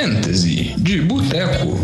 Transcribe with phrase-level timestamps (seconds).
[0.00, 1.74] Fantasy de Boteco.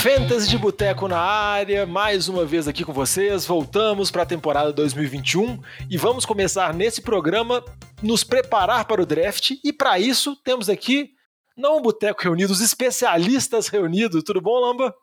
[0.00, 3.44] Fantasy de Boteco na área, mais uma vez aqui com vocês.
[3.44, 5.60] Voltamos para a temporada 2021
[5.90, 7.64] e vamos começar nesse programa
[8.00, 9.54] nos preparar para o draft.
[9.64, 11.10] E para isso temos aqui
[11.58, 14.22] não um boteco reunido, os especialistas reunidos.
[14.22, 14.94] Tudo bom, Lamba?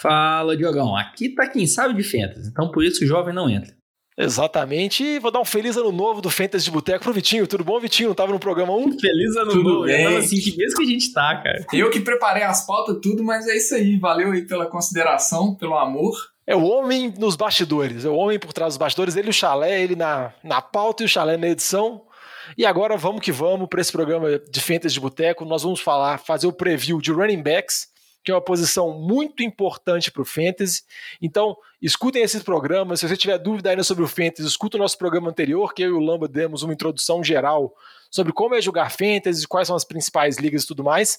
[0.00, 0.96] Fala, Diogão.
[0.96, 3.74] Aqui tá quem sabe de Fantasy, então por isso o jovem não entra.
[4.16, 5.02] Exatamente.
[5.02, 7.46] E vou dar um feliz ano novo do Fantasy de Boteco pro Vitinho.
[7.46, 8.08] Tudo bom, Vitinho?
[8.10, 8.98] Não tava no programa 1?
[8.98, 9.84] Feliz ano Tudo novo.
[9.84, 10.16] bem.
[10.16, 11.66] Assim, que mês que a gente tá, cara?
[11.72, 13.98] Eu que preparei as pautas tudo, mas é isso aí.
[13.98, 16.14] Valeu aí pela consideração, pelo amor.
[16.46, 19.32] É o homem nos bastidores, é o homem por trás dos bastidores, ele e o
[19.32, 22.02] chalé, ele na, na pauta e o chalé na edição.
[22.58, 25.46] E agora vamos que vamos para esse programa de Fantasy de Boteco.
[25.46, 27.88] Nós vamos falar, fazer o preview de running backs,
[28.22, 30.82] que é uma posição muito importante para o Fantasy.
[31.20, 31.56] Então,
[31.86, 33.00] escutem esses programas.
[33.00, 35.90] Se você tiver dúvida ainda sobre o Fantasy, escuta o nosso programa anterior, que eu
[35.90, 37.74] e o Lamba demos uma introdução geral
[38.10, 41.18] sobre como é jogar Fantasy, quais são as principais ligas e tudo mais.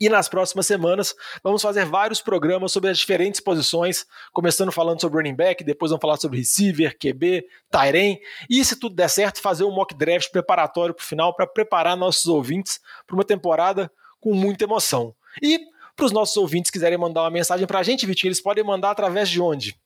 [0.00, 5.18] E nas próximas semanas vamos fazer vários programas sobre as diferentes posições, começando falando sobre
[5.18, 8.18] running back, depois vamos falar sobre receiver, QB, Tyren,
[8.50, 11.96] e se tudo der certo, fazer um mock draft preparatório para o final para preparar
[11.96, 15.14] nossos ouvintes para uma temporada com muita emoção.
[15.42, 15.60] E
[15.96, 18.90] para os nossos ouvintes quiserem mandar uma mensagem para a gente, Vitinho, eles podem mandar
[18.90, 19.76] através de onde?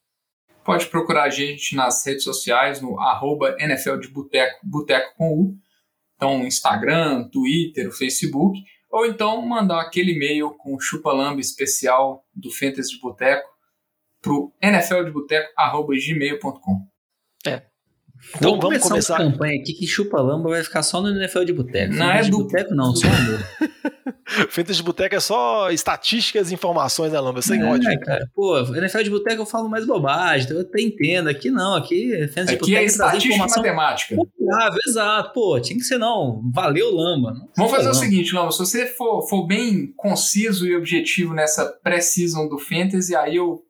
[0.65, 5.57] Pode procurar a gente nas redes sociais, no arroba NFL de Boteco, Boteco com U.
[6.17, 8.59] Então, Instagram, Twitter, Facebook.
[8.91, 13.49] Ou então mandar aquele e-mail com o chupa-lamba especial do Fantasy de Boteco
[14.21, 16.98] pro nfldeboteco.gmail.com
[18.37, 19.21] Então Vamos vamos começar começar.
[19.23, 21.95] uma campanha aqui que chupa-lamba vai ficar só no NFL de boteco.
[21.95, 23.39] Não, é de do- boteco não, só amor.
[24.51, 27.41] Fantasy de Boteco é só estatísticas e informações, né, Lamba?
[27.41, 27.89] Sem ódio.
[27.91, 28.29] É, cara.
[28.35, 31.29] Pô, NFL de boteco eu falo mais bobagem, eu até entendo.
[31.31, 34.17] Aqui não, aqui Fantasy de Aqui é boteco trazer estatística e matemática.
[34.17, 35.33] confiável, exato.
[35.33, 36.43] Pô, tinha que ser não.
[36.53, 37.33] Valeu, Lamba.
[37.33, 37.95] Não Vamos fazer o não.
[37.95, 43.37] seguinte, Lama, se você for, for bem conciso e objetivo nessa pré-season do Fantasy, aí
[43.37, 43.63] eu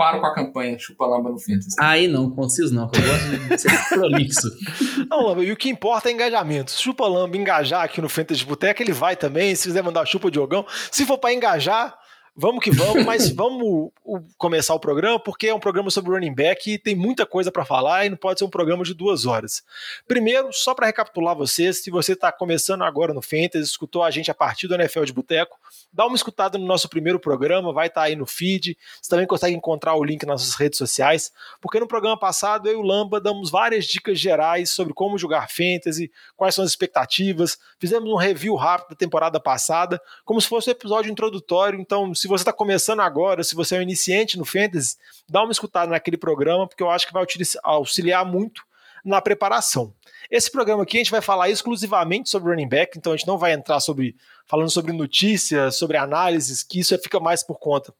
[0.00, 1.76] paro com a campanha Chupa-Lamba no Fantasy.
[1.78, 4.48] Aí não, conciso não, que eu gosto de ser prolixo.
[5.10, 6.70] Não, Lamba, e o que importa é engajamento.
[6.70, 9.54] Se Chupa Lamba engajar aqui no Fantasy de Boteco, ele vai também.
[9.54, 10.64] Se quiser mandar chupa Diogão.
[10.90, 11.98] Se for para engajar,
[12.40, 13.90] vamos que vamos, mas vamos
[14.38, 17.66] começar o programa, porque é um programa sobre running back e tem muita coisa para
[17.66, 19.62] falar e não pode ser um programa de duas horas.
[20.08, 24.30] Primeiro, só para recapitular vocês, se você está começando agora no Fantasy, escutou a gente
[24.30, 25.58] a partir do NFL de Boteco,
[25.92, 28.76] dá uma escutada no nosso primeiro programa, vai estar aí no feed.
[29.00, 31.30] Você também consegue encontrar o link nas nossas redes sociais,
[31.60, 35.50] porque no programa passado eu e o Lamba damos várias dicas gerais sobre como jogar
[35.50, 37.58] Fantasy, quais são as expectativas.
[37.78, 41.78] Fizemos um review rápido da temporada passada, como se fosse um episódio introdutório.
[41.78, 44.96] Então, se você está começando agora, se você é um iniciante no Fantasy,
[45.28, 47.24] dá uma escutada naquele programa, porque eu acho que vai
[47.62, 48.62] auxiliar muito
[49.04, 49.94] na preparação.
[50.30, 53.38] Esse programa aqui a gente vai falar exclusivamente sobre running back, então a gente não
[53.38, 57.92] vai entrar sobre falando sobre notícias, sobre análises, que isso fica mais por conta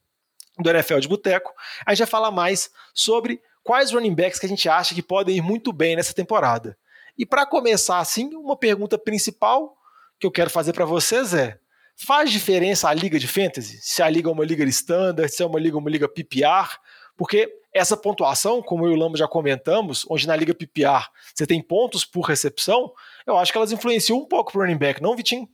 [0.59, 1.53] do NFL de Boteco.
[1.87, 5.37] A gente vai falar mais sobre quais running backs que a gente acha que podem
[5.37, 6.77] ir muito bem nessa temporada.
[7.17, 9.77] E para começar assim, uma pergunta principal
[10.19, 11.59] que eu quero fazer para vocês é:
[12.07, 13.79] faz diferença a liga de fantasy?
[13.83, 16.79] Se a liga é uma liga standard, se é uma liga uma liga PPR?
[17.17, 21.47] Porque essa pontuação, como eu e o Lamba já comentamos, onde na liga PPR você
[21.47, 22.93] tem pontos por recepção,
[23.27, 25.49] eu acho que elas influenciam um pouco pro running back, não, Vitinho?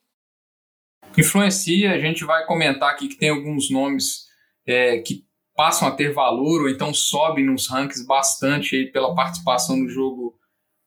[1.18, 4.26] Influencia, a gente vai comentar aqui que tem alguns nomes
[4.66, 9.76] é, que passam a ter valor ou então sobem nos rankings bastante aí pela participação
[9.76, 10.38] no jogo,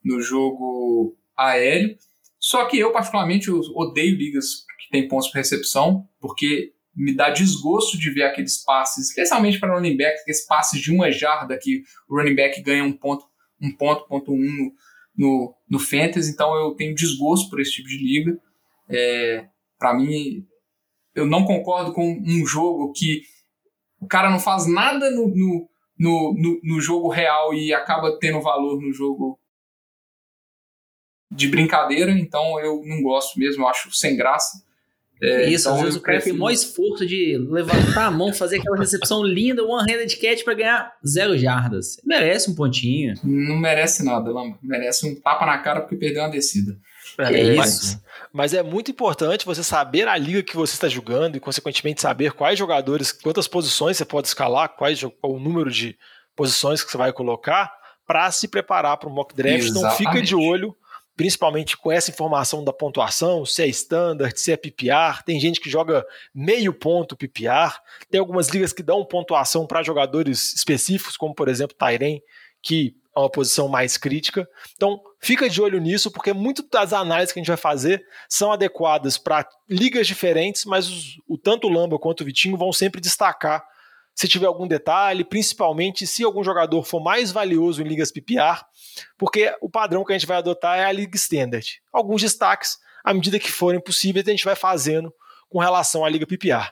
[0.04, 1.98] no jogo aéreo.
[2.40, 7.98] Só que eu, particularmente, odeio ligas que tem pontos por recepção, porque me dá desgosto
[7.98, 12.18] de ver aqueles passes, especialmente para running back, aqueles passes de uma jarda que o
[12.18, 13.26] running back ganha um ponto,
[13.62, 14.72] um ponto, ponto um
[15.16, 18.40] no, no, fantasy, então eu tenho desgosto por esse tipo de liga.
[18.90, 19.48] É,
[19.78, 20.46] para mim,
[21.14, 23.22] eu não concordo com um jogo que
[24.00, 28.42] o cara não faz nada no, no, no, no, no jogo real e acaba tendo
[28.42, 29.40] valor no jogo
[31.32, 34.64] de brincadeira, então eu não gosto mesmo, eu acho sem graça.
[35.22, 38.12] É, Isso, então às vezes o cara tem prefiro- o maior esforço de levantar a
[38.12, 42.00] mão, fazer aquela recepção linda, one-handed catch pra ganhar zero jardas.
[42.06, 43.16] Merece um pontinho.
[43.24, 44.58] Não merece nada, Lamba.
[44.64, 46.78] Merece um tapa na cara porque perdeu uma descida.
[47.18, 48.04] É mas, isso.
[48.32, 52.32] mas é muito importante você saber a liga que você está jogando e, consequentemente, saber
[52.32, 55.98] quais jogadores, quantas posições você pode escalar, quais o número de
[56.36, 57.70] posições que você vai colocar
[58.08, 59.68] para se preparar para o mock draft.
[59.68, 60.36] Então, fica de Exatamente.
[60.36, 60.76] olho,
[61.20, 65.22] principalmente com essa informação da pontuação, se é standard, se é PPR.
[65.26, 67.76] Tem gente que joga meio ponto PPR.
[68.10, 72.22] Tem algumas ligas que dão pontuação para jogadores específicos, como, por exemplo, Tyren,
[72.62, 74.48] que é uma posição mais crítica.
[74.78, 78.54] Então, fica de olho nisso, porque muitas das análises que a gente vai fazer são
[78.54, 83.62] adequadas para ligas diferentes, mas o tanto o Lamba quanto o Vitinho vão sempre destacar
[84.20, 88.66] se tiver algum detalhe, principalmente se algum jogador for mais valioso em ligas PPR,
[89.18, 91.82] porque o padrão que a gente vai adotar é a Liga Standard.
[91.90, 95.14] Alguns destaques, à medida que forem possíveis, a gente vai fazendo
[95.48, 96.70] com relação à Liga PPR.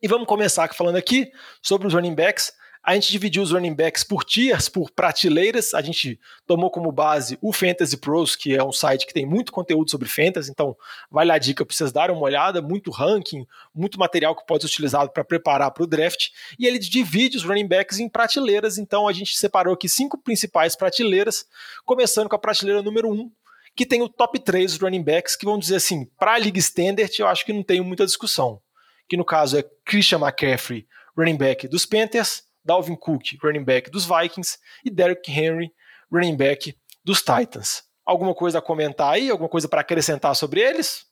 [0.00, 2.52] E vamos começar falando aqui sobre os running backs.
[2.82, 5.74] A gente dividiu os running backs por tiers, por prateleiras.
[5.74, 9.52] A gente tomou como base o Fantasy Pros, que é um site que tem muito
[9.52, 10.74] conteúdo sobre fantasy, então
[11.10, 14.68] vale a dica para vocês darem uma olhada, muito ranking, muito material que pode ser
[14.68, 16.28] utilizado para preparar para o draft.
[16.58, 20.74] E ele divide os running backs em prateleiras, então a gente separou aqui cinco principais
[20.74, 21.44] prateleiras,
[21.84, 23.30] começando com a prateleira número 1, um,
[23.76, 27.12] que tem o top 3 running backs, que vão dizer assim, para a Liga Standard,
[27.18, 28.60] eu acho que não tem muita discussão.
[29.06, 30.86] Que no caso é Christian McCaffrey,
[31.16, 35.72] running back dos Panthers, Dalvin Cook, running back dos Vikings, e Derrick Henry,
[36.10, 36.74] running back
[37.04, 37.82] dos Titans.
[38.04, 39.30] Alguma coisa a comentar aí?
[39.30, 41.10] Alguma coisa para acrescentar sobre eles?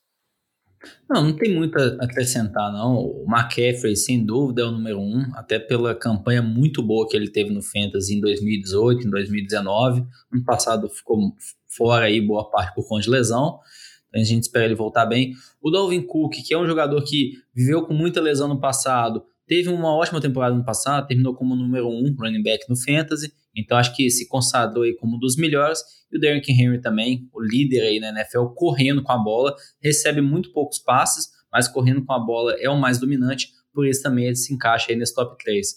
[1.08, 2.96] Não, não tem muito a acrescentar, não.
[2.96, 7.30] O McCaffrey, sem dúvida, é o número um, até pela campanha muito boa que ele
[7.30, 10.06] teve no Fantasy em 2018, em 2019.
[10.32, 11.18] Ano passado ficou
[11.66, 13.58] fora aí boa parte por conta de lesão.
[14.08, 15.34] Então a gente espera ele voltar bem.
[15.60, 19.70] O Dalvin Cook, que é um jogador que viveu com muita lesão no passado, Teve
[19.70, 23.96] uma ótima temporada no passado, terminou como número um running back no Fantasy, então acho
[23.96, 25.80] que se consagrou aí como um dos melhores.
[26.12, 30.20] E o Derrick Henry também, o líder aí na NFL, correndo com a bola, recebe
[30.20, 34.26] muito poucos passes, mas correndo com a bola é o mais dominante, por isso também
[34.26, 35.76] ele se encaixa aí nesse top 3.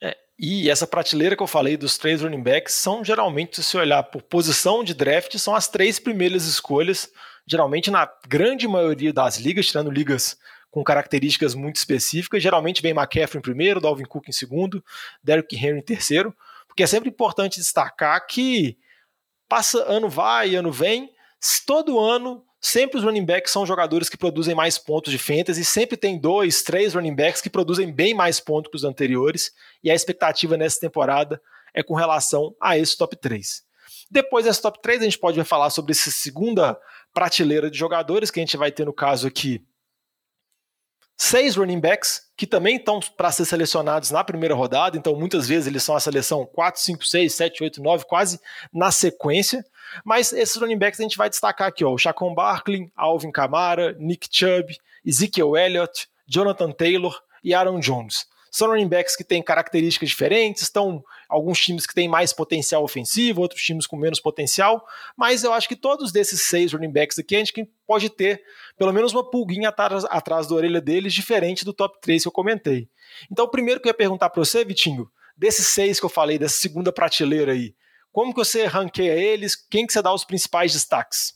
[0.00, 3.78] É, e essa prateleira que eu falei dos três running backs são geralmente, se você
[3.78, 7.10] olhar por posição de draft, são as três primeiras escolhas,
[7.44, 10.36] geralmente na grande maioria das ligas, tirando ligas
[10.76, 12.42] com características muito específicas.
[12.42, 14.84] Geralmente vem McCaffrey em primeiro, Dalvin Cook em segundo,
[15.24, 16.36] Derrick Henry em terceiro,
[16.68, 18.76] porque é sempre importante destacar que
[19.48, 21.10] passa ano vai, ano vem,
[21.66, 25.96] todo ano sempre os running backs são jogadores que produzem mais pontos de fantasy, sempre
[25.96, 29.52] tem dois, três running backs que produzem bem mais pontos que os anteriores,
[29.82, 31.40] e a expectativa nessa temporada
[31.72, 33.62] é com relação a esse top 3.
[34.10, 36.78] Depois desse top 3, a gente pode falar sobre essa segunda
[37.14, 39.64] prateleira de jogadores que a gente vai ter no caso aqui
[41.16, 45.66] seis running backs que também estão para ser selecionados na primeira rodada, então muitas vezes
[45.66, 48.38] eles são a seleção 4, 5, 6, 7, 8, 9, quase
[48.72, 49.64] na sequência.
[50.04, 53.96] Mas esses running backs a gente vai destacar aqui: ó, o Chacon Barkley, Alvin Kamara,
[53.98, 58.26] Nick Chubb, Ezekiel Elliott, Jonathan Taylor e Aaron Jones.
[58.50, 63.40] São running backs que têm características diferentes, estão alguns times que têm mais potencial ofensivo,
[63.40, 64.84] outros times com menos potencial,
[65.16, 68.42] mas eu acho que todos desses seis running backs aqui a gente pode ter
[68.76, 72.32] pelo menos uma pulguinha atrás, atrás da orelha deles, diferente do top 3 que eu
[72.32, 72.88] comentei.
[73.30, 76.38] Então, o primeiro que eu ia perguntar para você, Vitinho, desses seis que eu falei,
[76.38, 77.74] dessa segunda prateleira aí,
[78.12, 79.54] como que você ranqueia eles?
[79.54, 81.34] Quem que você dá os principais destaques?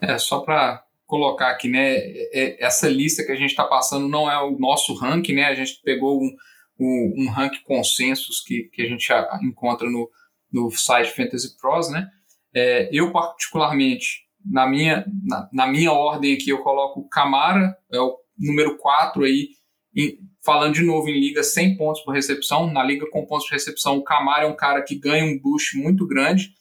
[0.00, 1.96] É, só para colocar aqui, né?
[2.32, 5.44] É, essa lista que a gente está passando não é o nosso ranking, né?
[5.44, 6.30] A gente pegou um,
[6.78, 9.08] um, um ranking consensus que, que a gente
[9.42, 10.10] encontra no,
[10.52, 12.08] no site Fantasy Pros, né?
[12.54, 18.00] É, eu, particularmente, na minha, na, na, minha ordem aqui, eu coloco o Camara, é
[18.00, 19.48] o número 4 aí,
[19.94, 22.72] em, falando de novo em liga sem pontos por recepção.
[22.72, 25.76] Na liga com pontos por recepção, o Camara é um cara que ganha um boost
[25.76, 26.56] muito grande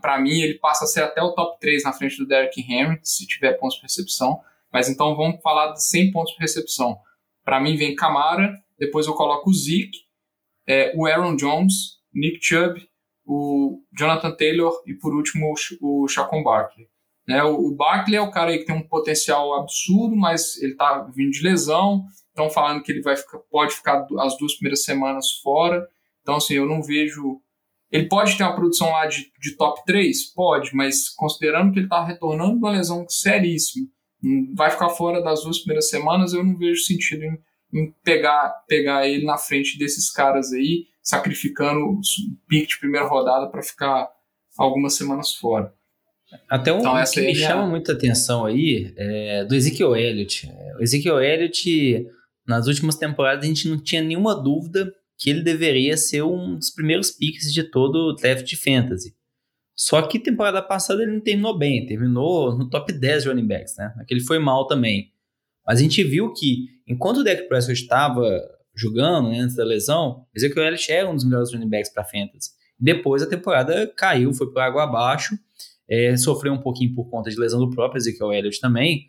[0.00, 2.98] para mim, ele passa a ser até o top 3 na frente do Derrick Henry,
[3.02, 4.40] se tiver pontos por recepção.
[4.72, 6.98] Mas então vamos falar de 100 pontos por recepção.
[7.44, 9.98] Para mim vem Camara, depois eu coloco o Zeke,
[10.66, 12.80] é, o Aaron Jones, Nick Chubb,
[13.24, 16.88] o Jonathan Taylor e por último o, Chacon Barkley.
[17.26, 21.02] Né, o, Barkley é o cara aí que tem um potencial absurdo, mas ele está
[21.14, 22.04] vindo de lesão.
[22.28, 25.86] Estão falando que ele vai ficar, pode ficar as duas primeiras semanas fora.
[26.22, 27.40] Então, assim, eu não vejo
[27.90, 30.32] ele pode ter uma produção lá de, de top 3?
[30.34, 33.86] Pode, mas considerando que ele está retornando de uma lesão seríssima,
[34.54, 37.38] vai ficar fora das duas primeiras semanas, eu não vejo sentido em,
[37.72, 42.00] em pegar, pegar ele na frente desses caras aí, sacrificando o
[42.48, 44.08] pique de primeira rodada para ficar
[44.56, 45.72] algumas semanas fora.
[46.48, 50.46] Até um então, que me chama muita atenção aí é do Ezekiel Elliott.
[50.78, 52.06] O Ezekiel Elliott,
[52.46, 56.70] nas últimas temporadas, a gente não tinha nenhuma dúvida que ele deveria ser um dos
[56.70, 59.16] primeiros picks de todo o draft de fantasy.
[59.74, 63.76] Só que temporada passada ele não terminou bem, terminou no top 10 de running backs,
[63.76, 63.94] né?
[63.98, 65.12] Aquele foi mal também.
[65.68, 68.40] Mas a gente viu que, enquanto o Dak Prescott estava
[68.74, 72.52] jogando né, antes da lesão, Ezekiel Elliott era um dos melhores running backs para fantasy.
[72.80, 75.38] Depois a temporada caiu, foi para água abaixo,
[75.86, 79.08] é, sofreu um pouquinho por conta de lesão do próprio Ezekiel Elliott também,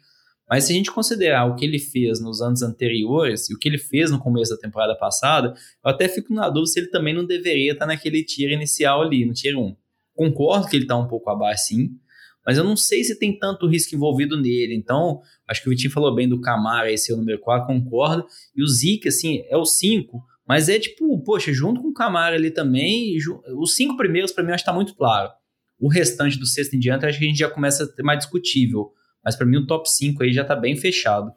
[0.49, 3.69] Mas se a gente considerar o que ele fez nos anos anteriores e o que
[3.69, 5.53] ele fez no começo da temporada passada,
[5.85, 9.25] eu até fico na dúvida se ele também não deveria estar naquele tiro inicial ali,
[9.25, 9.75] no tier 1.
[10.15, 11.91] Concordo que ele está um pouco abaixo, sim,
[12.49, 14.73] mas eu não sei se tem tanto risco envolvido nele.
[14.73, 18.25] Então, acho que o Vitinho falou bem do Camara, esse é o número 4, concordo.
[18.55, 22.35] E o Zeke, assim, é o 5, mas é tipo, poxa, junto com o Camara
[22.35, 23.15] ali também,
[23.55, 25.29] os cinco primeiros para mim acho que tá muito claro.
[25.79, 28.17] O restante do sexto em diante acho que a gente já começa a ter mais
[28.17, 28.93] discutível.
[29.23, 31.31] Mas para mim o top 5 aí já tá bem fechado.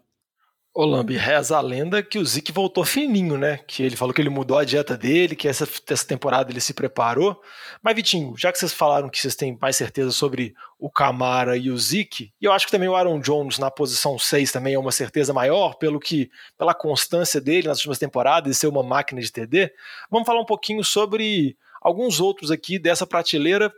[0.74, 3.58] Ô Lambi, reza a lenda que o Zeke voltou fininho, né?
[3.66, 6.72] Que ele falou que ele mudou a dieta dele, que essa, essa temporada ele se
[6.72, 7.38] preparou.
[7.82, 11.70] Mas, Vitinho, já que vocês falaram que vocês têm mais certeza sobre o Camara e
[11.70, 14.78] o Zeke, e eu acho que também o Aaron Jones na posição 6 também é
[14.78, 19.20] uma certeza maior, pelo que, pela constância dele nas últimas temporadas e ser uma máquina
[19.20, 19.70] de TD,
[20.10, 23.70] vamos falar um pouquinho sobre alguns outros aqui dessa prateleira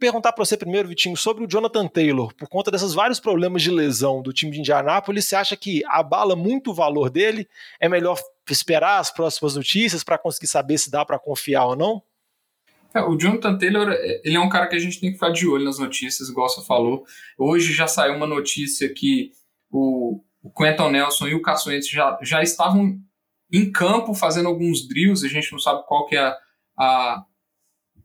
[0.00, 2.34] perguntar para você primeiro, Vitinho, sobre o Jonathan Taylor.
[2.34, 6.34] Por conta desses vários problemas de lesão do time de Indianápolis, você acha que abala
[6.34, 7.46] muito o valor dele?
[7.78, 8.18] É melhor
[8.50, 12.02] esperar as próximas notícias para conseguir saber se dá para confiar ou não?
[12.92, 13.92] É, o Jonathan Taylor,
[14.24, 16.48] ele é um cara que a gente tem que ficar de olho nas notícias, igual
[16.48, 17.04] você falou.
[17.38, 19.30] Hoje já saiu uma notícia que
[19.70, 22.98] o, o Quentin Nelson e o Caçoentes já, já estavam
[23.52, 26.34] em campo fazendo alguns drills, a gente não sabe qual que é
[26.76, 27.24] a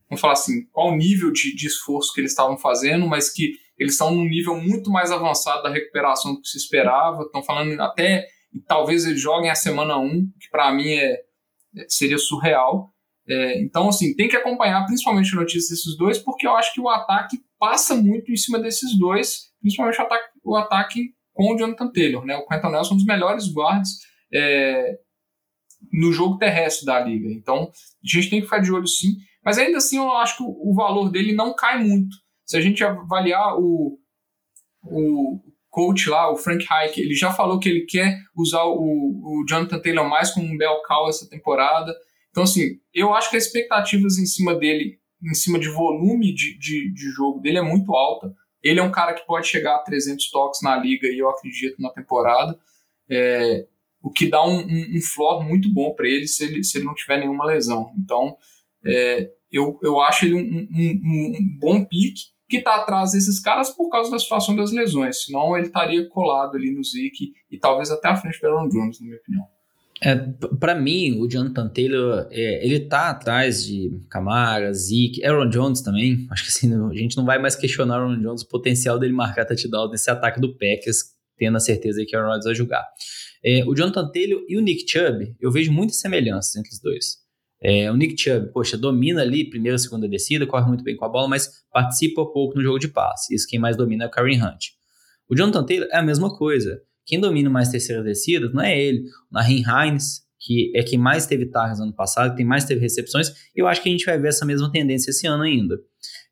[0.09, 3.53] vamos falar assim, qual o nível de, de esforço que eles estavam fazendo, mas que
[3.77, 7.23] eles estão num nível muito mais avançado da recuperação do que se esperava.
[7.23, 8.27] Estão falando até,
[8.67, 11.21] talvez eles joguem a semana 1, que para mim é,
[11.87, 12.93] seria surreal.
[13.27, 16.79] É, então, assim, tem que acompanhar principalmente a notícia desses dois, porque eu acho que
[16.79, 21.57] o ataque passa muito em cima desses dois, principalmente o ataque, o ataque com o
[21.57, 22.23] Jonathan Taylor.
[22.23, 22.35] Né?
[22.37, 23.99] O Quentin Nelson é um dos melhores guards
[24.33, 24.97] é,
[25.91, 27.29] no jogo terrestre da liga.
[27.29, 29.17] Então, a gente tem que ficar de olho sim.
[29.45, 32.17] Mas ainda assim, eu acho que o, valor dele não cai muito.
[32.43, 33.99] Se a gente avaliar o,
[34.83, 39.45] o coach lá, o Frank Reich, ele já falou que ele quer usar o, o
[39.47, 41.95] Jonathan Taylor mais como um bel cow essa temporada.
[42.31, 46.57] Então, assim, eu acho que as expectativas em cima dele, em cima de volume de,
[46.57, 48.33] de, de jogo dele é muito alta.
[48.63, 51.79] Ele é um cara que pode chegar a 300 toques na liga e eu acredito
[51.79, 52.59] na temporada.
[53.07, 53.67] É,
[54.01, 56.85] o que dá um, um, um floor muito bom para ele se, ele se ele
[56.85, 57.91] não tiver nenhuma lesão.
[57.95, 58.35] Então,
[58.85, 63.69] é, eu, eu acho ele um, um, um bom pique que está atrás desses caras
[63.71, 65.23] por causa da situação das lesões.
[65.23, 68.99] Senão ele estaria colado ali no Zeke e talvez até à frente do Aaron Jones,
[68.99, 69.45] na minha opinião.
[70.03, 70.15] É,
[70.59, 76.27] para mim, o Jonathan Taylor, é, ele tá atrás de Camara, Zeke, Aaron Jones também.
[76.29, 79.13] Acho que assim, a gente não vai mais questionar o Aaron Jones, o potencial dele
[79.13, 80.97] marcar touchdown nesse ataque do Packers,
[81.37, 82.85] tendo a certeza que o Aaron Rodgers vai jogar.
[83.43, 87.24] É, o Jonathan Taylor e o Nick Chubb, eu vejo muitas semelhanças entre os dois.
[87.67, 91.09] É, o Nick Chubb, poxa, domina ali primeira, segunda descida, corre muito bem com a
[91.09, 93.33] bola, mas participa pouco no jogo de passe.
[93.33, 94.65] Isso quem mais domina é o Karen Hunt.
[95.27, 96.79] O Jonathan Taylor é a mesma coisa.
[97.03, 99.07] Quem domina mais terceira descida não é ele.
[99.31, 102.81] O Nahin Hines, que é quem mais teve targets no ano passado, quem mais teve
[102.81, 105.79] recepções, e eu acho que a gente vai ver essa mesma tendência esse ano ainda.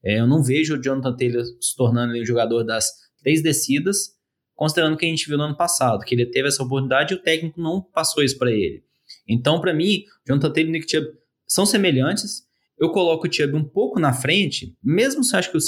[0.06, 2.92] É, eu não vejo o Jonathan Taylor se tornando o jogador das
[3.24, 4.12] três descidas,
[4.54, 7.18] considerando o que a gente viu no ano passado, que ele teve essa oportunidade e
[7.18, 8.84] o técnico não passou isso para ele.
[9.28, 12.44] Então, para mim, Jonathan Taylor e Nick Chubb são semelhantes.
[12.78, 15.62] Eu coloco o Chubb um pouco na frente, mesmo se eu acho que o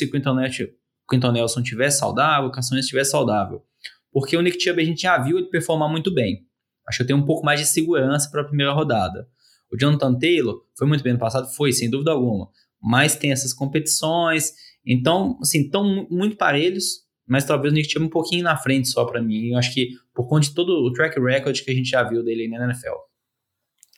[1.10, 3.64] Quinton Nelson tivesse saudável, o Caçonha estivesse saudável.
[4.12, 6.46] Porque o Nick Chubb a gente já viu ele performar muito bem.
[6.88, 9.28] Acho que eu tenho um pouco mais de segurança para a primeira rodada.
[9.72, 12.50] O Jonathan Taylor foi muito bem no passado, foi, sem dúvida alguma.
[12.82, 14.54] Mas tem essas competições.
[14.86, 19.06] Então, assim, estão muito parelhos, mas talvez o Nick Chubb um pouquinho na frente só
[19.06, 19.50] para mim.
[19.50, 22.24] Eu acho que por conta de todo o track record que a gente já viu
[22.24, 22.96] dele na NFL.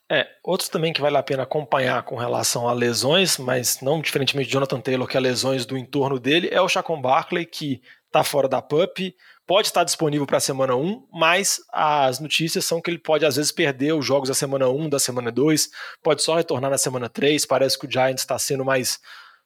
[0.10, 4.48] É, outros também que vale a pena acompanhar com relação a lesões, mas não diferentemente
[4.48, 8.24] de Jonathan Taylor, que é lesões do entorno dele, é o Chacon Barkley, que está
[8.24, 9.14] fora da PUP,
[9.46, 13.36] pode estar disponível para a semana 1, mas as notícias são que ele pode às
[13.36, 15.70] vezes perder os jogos da semana 1, da semana 2,
[16.02, 19.00] pode só retornar na semana 3, parece que o Giants está sendo mais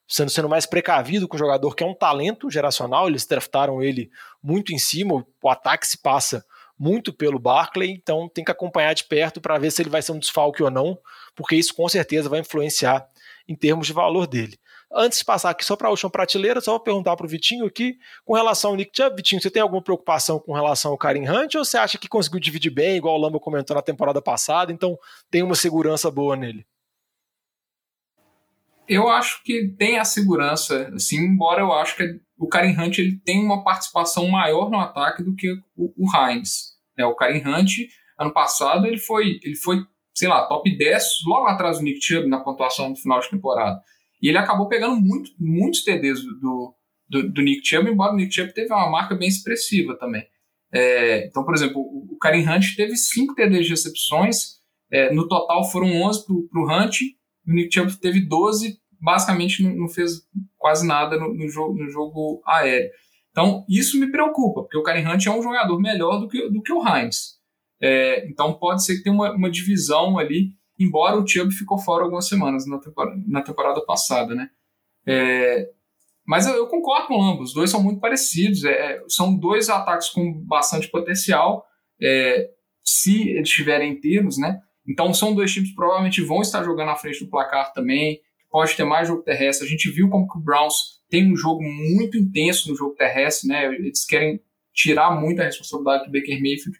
[0.07, 4.11] sendo, sendo mais precavido com o jogador que é um talento geracional, eles draftaram ele
[4.43, 6.45] muito em cima, o ataque se passa
[6.81, 10.13] muito pelo Barclay, então tem que acompanhar de perto para ver se ele vai ser
[10.13, 10.97] um desfalque ou não,
[11.35, 13.07] porque isso com certeza vai influenciar
[13.47, 14.57] em termos de valor dele.
[14.91, 17.67] Antes de passar aqui só para a última prateleira, só vou perguntar para o Vitinho
[17.67, 21.29] aqui, com relação ao Nick Chubb, Vitinho, você tem alguma preocupação com relação ao Karim
[21.29, 24.73] Hunt ou você acha que conseguiu dividir bem, igual o Lamba comentou na temporada passada,
[24.73, 24.97] então
[25.29, 26.65] tem uma segurança boa nele?
[28.87, 33.21] Eu acho que tem a segurança, assim, embora eu acho que o Karim Hunt ele
[33.23, 36.70] tem uma participação maior no ataque do que o, o Hines.
[37.01, 37.05] Né?
[37.07, 37.71] O Karen Hunt,
[38.19, 42.27] ano passado, ele foi, ele foi, sei lá, top 10, logo atrás do Nick Chubb
[42.27, 43.81] na pontuação no final de temporada.
[44.21, 46.75] E ele acabou pegando muito, muitos TDs do,
[47.09, 50.25] do, do Nick Chubb, embora o Nick Chubb teve uma marca bem expressiva também.
[50.73, 55.69] É, então, por exemplo, o Karen Hunt teve 5 TDs de recepções, é, no total
[55.69, 57.01] foram 11 para o Hunt,
[57.47, 60.21] o Nick Chubb teve 12, basicamente não, não fez
[60.57, 62.89] quase nada no, no, jogo, no jogo aéreo.
[63.31, 66.61] Então, isso me preocupa, porque o Karen Hunt é um jogador melhor do que, do
[66.61, 67.39] que o Hines.
[67.81, 72.03] É, então, pode ser que tenha uma, uma divisão ali, embora o Chubb ficou fora
[72.03, 74.49] algumas semanas na temporada, na temporada passada, né?
[75.07, 75.69] É,
[76.25, 78.63] mas eu, eu, concordo com ambos, os dois são muito parecidos.
[78.63, 81.65] É, são dois ataques com bastante potencial,
[82.01, 82.49] é,
[82.83, 84.59] se eles estiverem inteiros, né?
[84.87, 88.19] Então são dois times que provavelmente vão estar jogando à frente do placar também.
[88.49, 89.65] Pode ter mais jogo terrestre.
[89.65, 93.49] A gente viu como que o Browns tem um jogo muito intenso no jogo terrestre,
[93.49, 93.65] né?
[93.65, 94.41] Eles querem
[94.73, 96.79] tirar muito a responsabilidade do Baker Mayfield.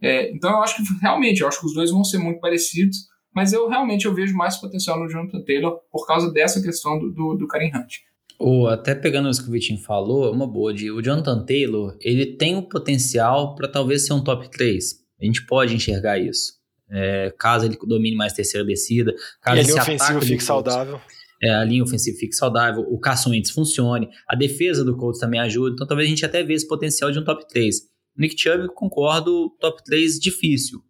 [0.00, 2.98] É, então eu acho que realmente, eu acho que os dois vão ser muito parecidos,
[3.34, 7.10] mas eu realmente eu vejo mais potencial no Jonathan Taylor por causa dessa questão do,
[7.10, 7.94] do, do Karen Hunt.
[8.38, 11.96] Ou até pegando isso que o Vitinho falou, é uma boa de o Jonathan Taylor,
[12.00, 15.00] ele tem o potencial para talvez ser um top 3.
[15.18, 16.60] A gente pode enxergar isso.
[16.90, 21.00] É, caso ele domine mais terceira descida, caso e a linha ofensiva fique saudável.
[21.42, 25.40] É, a linha ofensiva fique saudável, o Carson Wentz funcione, a defesa do Colts também
[25.40, 27.90] ajuda, então talvez a gente até veja esse potencial de um top 3.
[28.16, 30.80] Nick Chubb, concordo, top 3 difícil,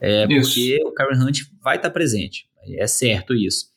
[0.00, 3.70] é, porque o Karen Hunt vai estar presente, é certo isso.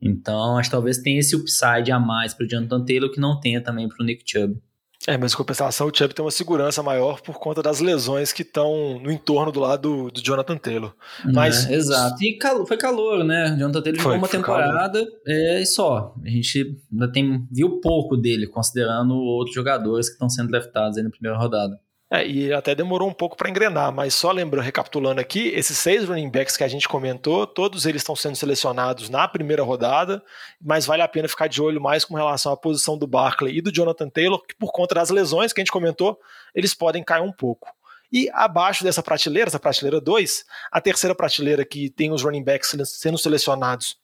[0.00, 3.38] Então, acho que talvez tenha esse upside a mais para o Jonathan Taylor que não
[3.38, 4.60] tenha também para o Nick Chubb.
[5.06, 8.42] É, mas em compensação, o Chubb tem uma segurança maior por conta das lesões que
[8.42, 10.92] estão no entorno do lado do Jonathan Taylor.
[11.24, 12.16] Mas, é, exato.
[12.22, 13.54] E foi calor, né?
[13.54, 16.14] O Jonathan Taylor jogou uma temporada é, e só.
[16.24, 21.04] A gente ainda tem, viu pouco dele, considerando outros jogadores que estão sendo draftados aí
[21.04, 21.78] na primeira rodada.
[22.08, 26.04] É, e até demorou um pouco para engrenar, mas só lembrando, recapitulando aqui, esses seis
[26.08, 30.22] running backs que a gente comentou, todos eles estão sendo selecionados na primeira rodada,
[30.60, 33.60] mas vale a pena ficar de olho mais com relação à posição do Barkley e
[33.60, 36.16] do Jonathan Taylor, que por conta das lesões que a gente comentou,
[36.54, 37.68] eles podem cair um pouco.
[38.12, 42.72] E abaixo dessa prateleira, essa prateleira 2, a terceira prateleira que tem os running backs
[42.84, 43.96] sendo selecionados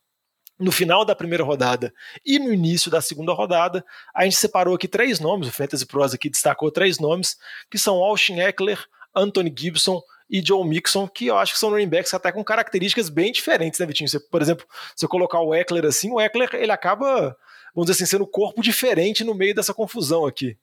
[0.63, 1.93] no final da primeira rodada
[2.25, 6.15] e no início da segunda rodada, a gente separou aqui três nomes, o Fantasy Pros
[6.15, 7.37] aqui destacou três nomes,
[7.71, 8.79] que são Austin Eckler,
[9.15, 10.01] Anthony Gibson
[10.31, 13.79] e Joe Mixon, que eu acho que são running backs até com características bem diferentes,
[13.81, 14.09] né, Vitinho?
[14.09, 14.65] Você, por exemplo,
[14.97, 17.37] se eu colocar o Eckler assim, o Eckler ele acaba,
[17.75, 20.57] vamos dizer assim, sendo um corpo diferente no meio dessa confusão aqui.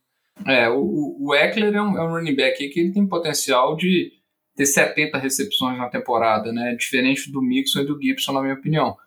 [0.47, 4.13] É, o, o Eckler é um, é um running back que ele tem potencial de
[4.55, 6.75] ter 70 recepções na temporada, né?
[6.75, 8.97] Diferente do Mixon e do Gibson, na minha opinião.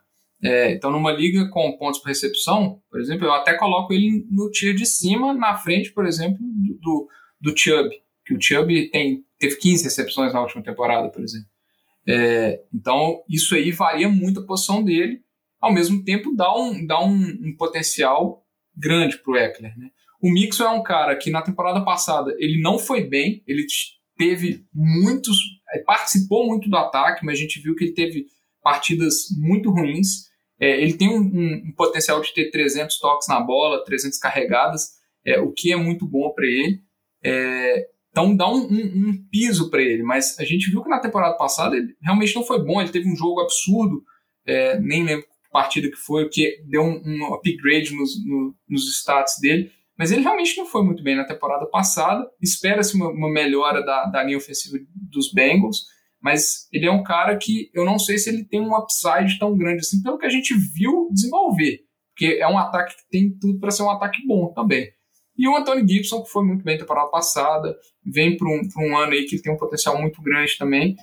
[0.45, 4.51] É, então, numa liga com pontos por recepção, por exemplo, eu até coloco ele no
[4.51, 6.39] tier de cima, na frente, por exemplo,
[6.81, 7.09] do,
[7.41, 7.91] do, Chubb,
[8.27, 11.47] que o Chubb tem, teve 15 recepções na última temporada, por exemplo.
[12.09, 15.21] É, então, isso aí varia muito a posição dele,
[15.61, 18.45] ao mesmo tempo dá um, dá um, um potencial
[18.77, 19.79] grande para o Eckler.
[19.79, 19.91] Né?
[20.21, 23.65] O Mixon é um cara que na temporada passada ele não foi bem, ele
[24.17, 25.37] teve muitos,
[25.87, 28.27] participou muito do ataque, mas a gente viu que ele teve
[28.63, 30.31] partidas muito ruins.
[30.63, 34.93] É, ele tem um, um, um, potencial de ter 300 toques na bola, 300 carregadas,
[35.27, 36.81] é, o que é muito bom para ele.
[37.21, 41.37] É, então dá um, um piso para ele, mas a gente viu que na temporada
[41.37, 42.81] passada ele realmente não foi bom.
[42.81, 44.05] Ele teve um jogo absurdo,
[44.47, 49.41] é, nem lembro que partida que foi, que deu um, upgrade nos, no, nos stats
[49.41, 49.69] dele.
[49.99, 52.25] Mas ele realmente não foi muito bem na temporada passada.
[52.41, 55.87] Espera-se uma, uma, melhora da, da linha ofensiva dos Bengals
[56.23, 59.57] mas ele é um cara que eu não sei se ele tem um upside tão
[59.57, 61.81] grande assim, pelo que a gente viu desenvolver,
[62.15, 64.89] porque é um ataque que tem tudo para ser um ataque bom também.
[65.37, 68.97] E o Anthony Gibson, que foi muito bem na temporada passada, vem para um, um
[68.97, 70.95] ano aí que ele tem um potencial muito grande também.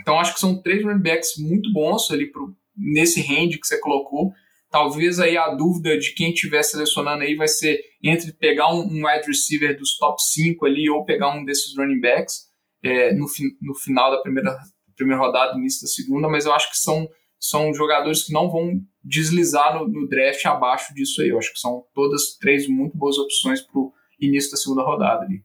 [0.00, 3.78] Então acho que são três running backs muito bons ali pro, nesse range que você
[3.78, 4.32] colocou.
[4.70, 9.06] Talvez aí a dúvida de quem estiver selecionando aí vai ser entre pegar um, um
[9.06, 12.49] wide receiver dos top 5 ali ou pegar um desses running backs
[12.82, 13.26] é, no,
[13.60, 14.58] no final da primeira,
[14.96, 18.80] primeira rodada, início da segunda, mas eu acho que são, são jogadores que não vão
[19.02, 21.28] deslizar no, no draft abaixo disso aí.
[21.28, 25.24] Eu acho que são todas três muito boas opções para o início da segunda rodada
[25.24, 25.42] ali.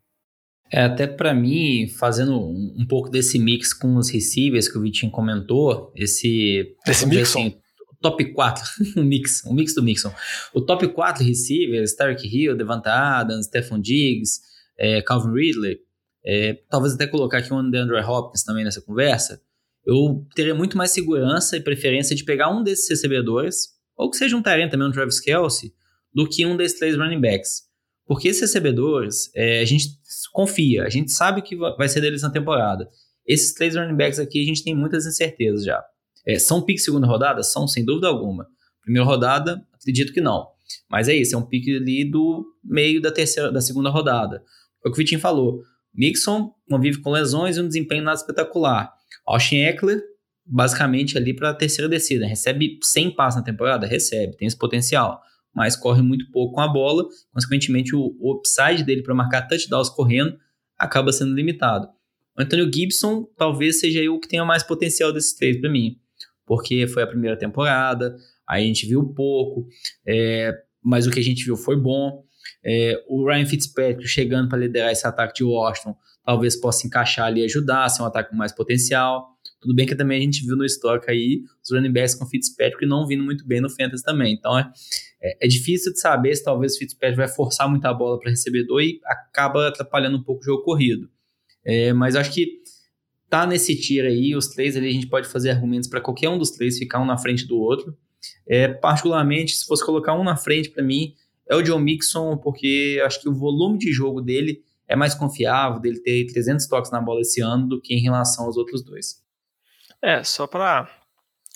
[0.71, 4.81] É, até para mim, fazendo um, um, pouco desse mix com os receivers que o
[4.81, 6.75] Vitinho comentou, esse.
[6.87, 7.29] Esse mix?
[7.29, 7.55] Assim,
[8.01, 8.63] top 4,
[8.97, 10.11] um mix, um mix do Mixon.
[10.53, 14.41] O top 4 receivers, Tarek Hill, Devante Adams, Stephon Diggs,
[14.77, 15.79] é, Calvin Ridley,
[16.25, 19.39] é, talvez até colocar aqui um Andrew Hopkins também nessa conversa,
[19.85, 24.35] eu teria muito mais segurança e preferência de pegar um desses recebedores, ou que seja
[24.35, 25.71] um Tyrant também, um Travis Kelsey,
[26.11, 27.63] do que um desses três running backs.
[28.07, 29.89] Porque esses recebedores, é, a gente
[30.33, 32.89] confia, a gente sabe que vai ser deles na temporada.
[33.25, 35.83] Esses três running backs aqui, a gente tem muitas incertezas já.
[36.27, 37.43] É, são piques segunda rodada?
[37.43, 38.47] São, sem dúvida alguma.
[38.81, 40.47] Primeira rodada, acredito que não.
[40.89, 44.43] Mas é isso, é um pique ali do meio da terceira, da segunda rodada.
[44.83, 45.61] É o que o Vitinho falou
[45.95, 48.93] Mixon convive com lesões e um desempenho nada espetacular.
[49.25, 50.01] Austin Eckler,
[50.45, 52.25] basicamente ali para a terceira descida.
[52.25, 53.87] Recebe 100 passos na temporada?
[53.87, 55.21] Recebe, tem esse potencial.
[55.53, 59.89] Mas corre muito pouco com a bola, consequentemente o, o upside dele para marcar touchdowns
[59.89, 60.37] correndo
[60.77, 61.87] acaba sendo limitado.
[62.37, 65.97] O Antônio Gibson talvez seja o que tenha mais potencial desses três para mim,
[66.45, 69.67] porque foi a primeira temporada, aí a gente viu pouco,
[70.05, 70.53] é,
[70.83, 72.24] mas o que a gente viu foi bom.
[72.63, 77.41] É, o Ryan Fitzpatrick chegando para liderar esse ataque de Washington talvez possa encaixar ali
[77.41, 79.27] e ajudar, ser um ataque com mais potencial.
[79.61, 82.85] Tudo bem que também a gente viu no histórico aí os running backs com Fitzpatrick
[82.85, 84.33] não vindo muito bem no Fantasy também.
[84.33, 84.71] Então é,
[85.21, 88.81] é, é difícil de saber se talvez o Fitzpatrick vai forçar muita bola para recebedor
[88.81, 91.09] e acaba atrapalhando um pouco o jogo corrido.
[91.63, 92.61] É, mas acho que
[93.29, 96.37] tá nesse tiro aí, os três ali a gente pode fazer argumentos para qualquer um
[96.37, 97.97] dos três ficar um na frente do outro.
[98.47, 101.13] É, particularmente, se fosse colocar um na frente para mim,
[101.49, 105.79] é o John Mixon, porque acho que o volume de jogo dele é mais confiável,
[105.79, 109.23] dele ter 300 toques na bola esse ano do que em relação aos outros dois.
[110.01, 110.89] É, só para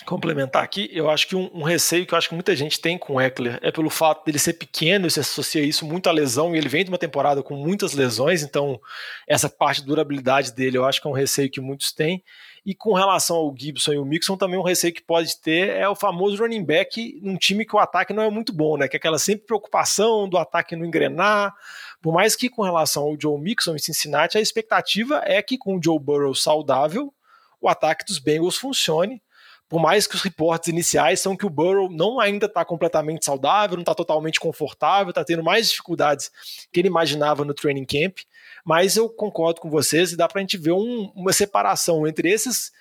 [0.06, 2.98] complementar aqui, eu acho que um, um, receio que eu acho que muita gente tem
[2.98, 6.12] com o Eckler é pelo fato dele ser pequeno e se associa isso muito à
[6.12, 8.80] lesão, e ele vem de uma temporada com muitas lesões, então
[9.28, 12.24] essa parte de durabilidade dele eu acho que é um receio que muitos têm.
[12.70, 15.90] E com relação ao Gibson e o Mixon, também um receio que pode ter é
[15.90, 18.88] o famoso running back num time que o ataque não é muito bom, né?
[18.88, 21.52] Que é aquela sempre preocupação do ataque não engrenar.
[22.00, 25.78] Por mais que com relação ao Joe Mixon em Cincinnati, a expectativa é que com
[25.78, 27.12] o Joe Burrow saudável,
[27.60, 29.20] o ataque dos Bengals funcione.
[29.68, 33.78] Por mais que os reportes iniciais são que o Burrow não ainda está completamente saudável,
[33.78, 36.32] não está totalmente confortável, está tendo mais dificuldades
[36.72, 38.20] que ele imaginava no training camp.
[38.66, 42.30] Mas eu concordo com vocês e dá para a gente ver um, uma separação entre
[42.30, 42.72] esses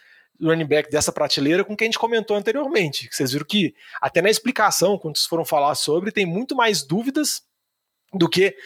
[0.40, 3.08] running back dessa prateleira com quem a gente comentou anteriormente.
[3.10, 7.42] Vocês viram que até na explicação, quando vocês foram falar sobre, tem muito mais dúvidas
[8.14, 8.56] do que,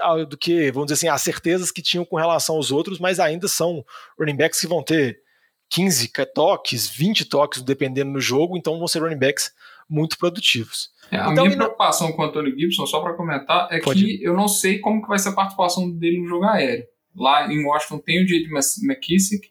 [0.00, 3.20] ah, do que, vamos dizer assim, as certezas que tinham com relação aos outros, mas
[3.20, 3.84] ainda são
[4.18, 5.20] running backs que vão ter
[5.68, 9.52] 15 toques, 20 toques, dependendo do jogo, então vão ser running backs
[9.88, 10.90] muito produtivos.
[11.10, 14.22] É, a então, minha preocupação com o Antônio Gibson, só para comentar, é Pode que
[14.22, 16.86] eu não sei como que vai ser a participação dele no jogo aéreo.
[17.16, 18.48] Lá em Washington tem o J.D.
[18.84, 19.48] McKissick,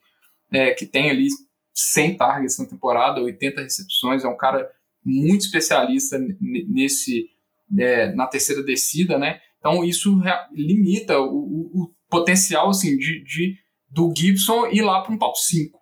[0.52, 1.28] é, que tem ali
[1.74, 4.70] 100 targets na temporada, 80 recepções, é um cara
[5.04, 7.30] muito especialista nesse
[7.78, 9.40] é, na terceira descida, né?
[9.60, 13.58] Então isso limita o, o, o potencial assim de, de,
[13.90, 15.79] do Gibson ir lá para um top 5.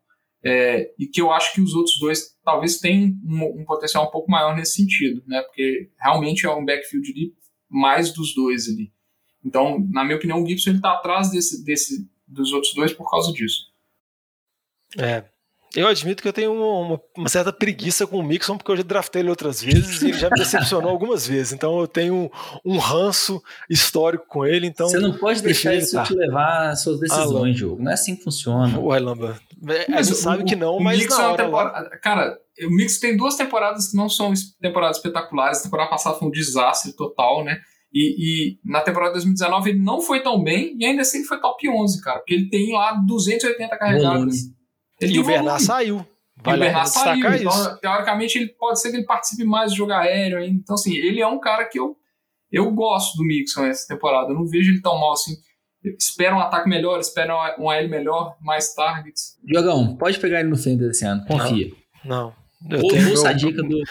[0.48, 4.12] É, e que eu acho que os outros dois talvez tenham um, um, potencial um
[4.12, 5.42] pouco maior nesse sentido, né?
[5.42, 7.34] Porque realmente é um backfield ali
[7.70, 8.94] mais dos dois ali.
[9.44, 13.34] Então, na minha opinião, o Gibson está atrás desse, desse, dos outros dois por causa
[13.34, 13.68] disso.
[14.98, 15.26] É,
[15.78, 18.82] eu admito que eu tenho uma, uma, certa preguiça com o Mixon, porque eu já
[18.84, 21.54] draftei ele outras vezes e ele já me decepcionou algumas vezes.
[21.54, 22.30] Então eu tenho um,
[22.66, 24.66] um ranço histórico com ele.
[24.66, 27.84] Então Você não pode deixar isso te levar às suas decisões, ah, jogo.
[27.84, 28.80] Não é assim que funciona.
[28.80, 29.40] Ué, Lamba.
[29.70, 33.00] É, a gente sabe que não, mas Mixon na hora, é temporada, Cara, o Mixon
[33.00, 35.60] tem duas temporadas que não são temporadas espetaculares.
[35.60, 37.60] A temporada passada foi um desastre total, né?
[37.94, 41.28] E, e, na temporada de 2019 ele não foi tão bem e ainda assim ele
[41.28, 42.18] foi top 11, cara.
[42.18, 44.57] Porque ele tem lá 280 carregadas.
[45.00, 46.06] Ele e o Bernard saiu.
[46.44, 47.34] Vale e o Bernard saiu.
[47.36, 50.40] Então, teoricamente, ele pode ser que ele participe mais de jogo aéreo.
[50.44, 51.96] Então, assim, ele é um cara que eu,
[52.52, 54.30] eu gosto do Mixon essa temporada.
[54.32, 55.36] Eu não vejo ele tão mal assim.
[55.98, 59.38] Espera um ataque melhor, espera um AL melhor, mais targets.
[59.48, 61.70] Jogão, pode pegar ele no Fender esse ano, confia.
[62.04, 62.26] Não.
[62.26, 62.47] não.
[62.70, 63.84] Eu a dica do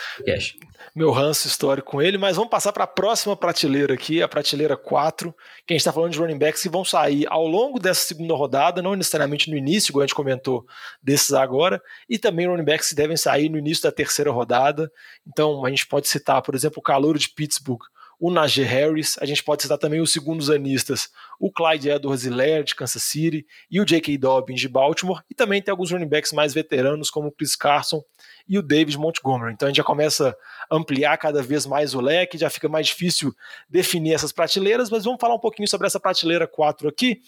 [0.95, 4.77] meu ranço histórico com ele, mas vamos passar para a próxima prateleira aqui, a prateleira
[4.77, 5.33] 4,
[5.67, 8.35] que a gente está falando de running backs que vão sair ao longo dessa segunda
[8.35, 10.67] rodada, não necessariamente no início, igual a gente comentou
[11.03, 14.91] desses agora, e também running backs que devem sair no início da terceira rodada.
[15.27, 17.83] Então a gente pode citar, por exemplo, o Calouro de Pittsburgh,
[18.19, 22.75] o Najee Harris, a gente pode citar também os segundos anistas, o Clyde Edwards-Helaire de
[22.75, 24.17] Kansas City e o J.K.
[24.17, 28.03] Dobbins de Baltimore, e também tem alguns running backs mais veteranos como o Chris Carson
[28.49, 29.53] e o David Montgomery.
[29.53, 30.35] Então a gente já começa
[30.71, 33.35] a ampliar cada vez mais o leque, já fica mais difícil
[33.69, 37.21] definir essas prateleiras, mas vamos falar um pouquinho sobre essa prateleira 4 aqui,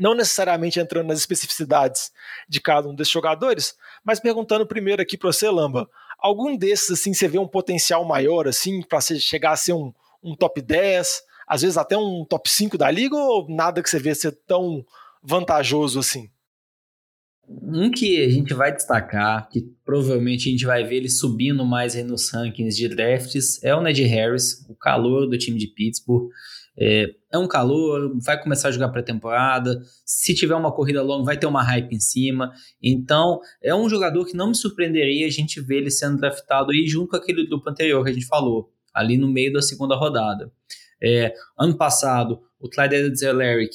[0.00, 2.10] não necessariamente entrando nas especificidades
[2.48, 3.74] de cada um desses jogadores,
[4.04, 8.48] mas perguntando primeiro aqui para você, Lamba, algum desses assim você vê um potencial maior
[8.48, 12.76] assim para chegar a ser um, um top 10, às vezes até um top 5
[12.76, 14.84] da liga ou nada que você vê ser tão
[15.22, 16.28] vantajoso assim?
[17.48, 21.94] Um que a gente vai destacar, que provavelmente a gente vai ver ele subindo mais
[22.04, 26.28] nos rankings de drafts, é o Ned Harris, o calor do time de Pittsburgh.
[26.78, 29.80] É, é um calor, vai começar a jogar pré-temporada.
[30.04, 32.52] Se tiver uma corrida longa, vai ter uma hype em cima.
[32.82, 36.86] Então, é um jogador que não me surpreenderia a gente ver ele sendo draftado aí
[36.86, 40.50] junto com aquele grupo anterior que a gente falou, ali no meio da segunda rodada.
[41.02, 43.20] É, ano passado, o Clyde edwards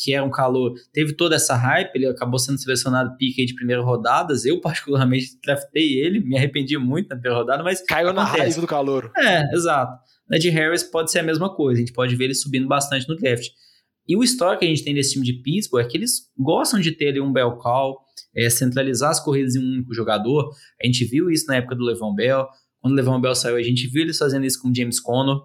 [0.03, 3.81] que era um calor, teve toda essa hype, ele acabou sendo selecionado pique de primeira
[3.81, 4.43] rodadas.
[4.43, 7.81] Eu, particularmente, draftei ele, me arrependi muito na primeira rodada, mas.
[7.86, 8.38] Caiu acontece.
[8.38, 9.12] na raiva do calor.
[9.17, 9.99] É, exato.
[10.29, 13.15] Ned Harris pode ser a mesma coisa, a gente pode ver ele subindo bastante no
[13.15, 13.49] draft.
[14.07, 16.79] E o histórico que a gente tem desse time de Pittsburgh é que eles gostam
[16.79, 17.99] de ter ali um bell call,
[18.36, 20.49] é, centralizar as corridas em um único jogador.
[20.81, 22.47] A gente viu isso na época do Levon Bell.
[22.82, 25.38] Quando o Levon Bell saiu, a gente viu eles fazendo isso com James Conner.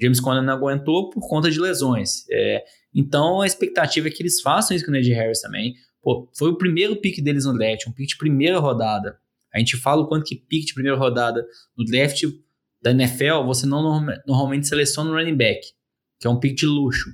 [0.00, 2.24] James Conner não aguentou por conta de lesões.
[2.30, 2.64] É,
[2.94, 5.74] então a expectativa é que eles façam isso com o Ned Harris também.
[6.00, 9.18] Pô, foi o primeiro pick deles no draft, um pick de primeira rodada.
[9.52, 11.44] A gente fala o quanto que pick de primeira rodada
[11.76, 12.22] no draft
[12.80, 13.82] da NFL, você não
[14.26, 15.60] normalmente seleciona um running back,
[16.20, 17.10] que é um pick de luxo.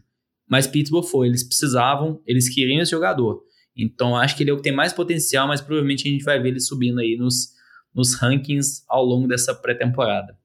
[0.47, 3.43] Mas Pittsburgh foi, eles precisavam, eles queriam esse jogador.
[3.77, 6.41] Então acho que ele é o que tem mais potencial, mas provavelmente a gente vai
[6.41, 7.55] ver ele subindo aí nos,
[7.95, 10.37] nos rankings ao longo dessa pré-temporada.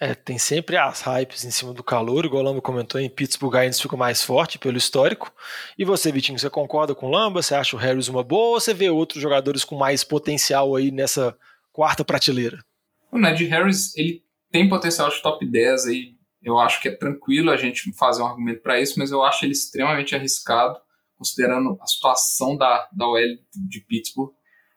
[0.00, 3.54] É, tem sempre as hypes em cima do calor, igual o Lamba comentou, em Pittsburgh
[3.54, 5.32] ainda fica mais forte pelo histórico.
[5.78, 7.40] E você, Vitinho, você concorda com o Lamba?
[7.40, 10.90] Você acha o Harris uma boa ou você vê outros jogadores com mais potencial aí
[10.90, 11.36] nessa
[11.72, 12.58] quarta prateleira?
[13.12, 16.16] O Ned Harris, ele tem potencial de top 10 aí.
[16.42, 19.44] Eu acho que é tranquilo a gente fazer um argumento para isso, mas eu acho
[19.44, 20.80] ele extremamente arriscado
[21.16, 23.20] considerando a situação da, da OL
[23.54, 24.32] de Pittsburgh.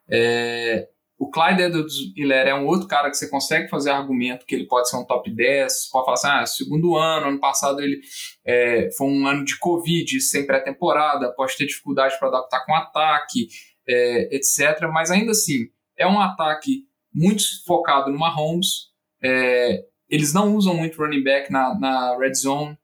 [0.08, 4.68] É, o Clyde Edwards-Helaire é um outro cara que você consegue fazer argumento que ele
[4.68, 8.02] pode ser um top 10, pode falar assim, ah, segundo ano, ano passado ele
[8.46, 13.48] é, foi um ano de Covid, sem pré-temporada, pode ter dificuldade para adaptar com ataque,
[13.88, 14.90] é, etc.
[14.92, 18.90] Mas ainda assim, é um ataque muito focado no Mahomes,
[19.24, 22.78] é, eles não usam muito running back na, na red zone,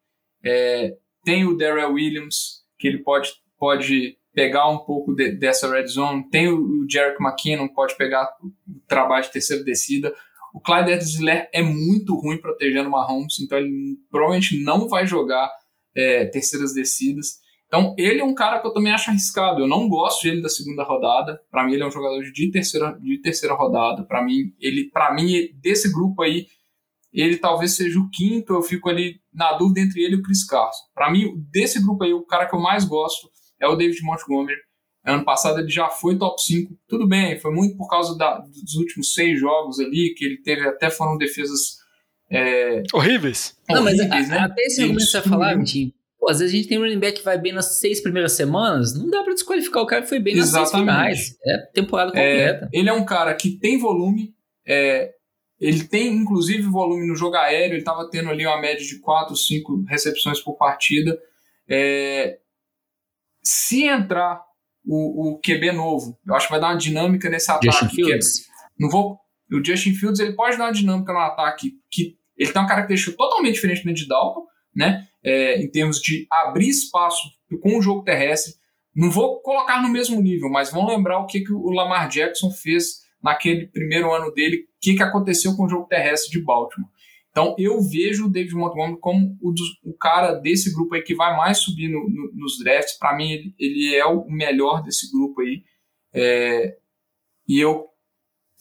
[0.43, 3.29] é, tem o Darrell Williams, que ele pode
[3.61, 6.29] pode pegar um pouco de, dessa red zone.
[6.29, 8.51] Tem o, o Jerick McKinnon, pode pegar o
[8.87, 10.13] trabalho de terceira descida.
[10.53, 11.19] O Clyde edwards
[11.53, 15.49] é muito ruim protegendo o Mahomes, então ele provavelmente não vai jogar
[15.95, 17.39] é, terceiras descidas.
[17.67, 19.61] Então ele é um cara que eu também acho arriscado.
[19.61, 21.41] Eu não gosto dele da segunda rodada.
[21.49, 24.03] Para mim ele é um jogador de terceira, de terceira rodada.
[24.03, 26.47] Para mim ele, para mim desse grupo aí
[27.13, 28.53] ele talvez seja o quinto.
[28.53, 30.83] Eu fico ali na dúvida entre ele e o Chris Carson.
[30.93, 33.29] Para mim desse grupo aí o cara que eu mais gosto
[33.61, 34.59] é o David Montgomery.
[35.05, 36.77] Ano passado ele já foi top 5.
[36.87, 40.67] Tudo bem, foi muito por causa da, dos últimos seis jogos ali, que ele teve
[40.67, 41.77] até foram defesas
[42.29, 43.57] é, horríveis.
[43.69, 44.37] Não, mas a, né?
[44.39, 46.99] até esse momento você vai falar, Vitinho, Pô, às vezes a gente tem um running
[46.99, 50.09] back que vai bem nas seis primeiras semanas, não dá para desqualificar o cara que
[50.09, 51.17] foi bem nas Exatamente.
[51.17, 51.37] seis finais.
[51.43, 52.69] É temporada completa.
[52.71, 55.11] É, ele é um cara que tem volume, é,
[55.59, 59.35] ele tem inclusive volume no jogo aéreo, ele estava tendo ali uma média de 4,
[59.35, 61.19] 5 recepções por partida.
[61.67, 62.37] É,
[63.43, 64.41] se entrar
[64.85, 67.71] o, o QB novo, eu acho que vai dar uma dinâmica nesse ataque.
[67.71, 68.39] Justin Fields.
[68.39, 69.19] É, não vou,
[69.51, 73.15] o Justin Fields ele pode dar uma dinâmica no ataque que ele tem uma característica
[73.15, 75.07] totalmente diferente do Andy Dalton, né?
[75.23, 77.29] É, em termos de abrir espaço
[77.61, 78.53] com o jogo terrestre.
[78.95, 82.49] Não vou colocar no mesmo nível, mas vão lembrar o que, que o Lamar Jackson
[82.49, 86.89] fez naquele primeiro ano dele, o que, que aconteceu com o jogo terrestre de Baltimore.
[87.31, 91.15] Então eu vejo o David Montgomery como o, do, o cara desse grupo aí que
[91.15, 92.97] vai mais subir no, no, nos drafts.
[92.97, 95.63] Para mim, ele, ele, é o melhor desse grupo aí.
[96.13, 96.77] É,
[97.47, 97.87] e eu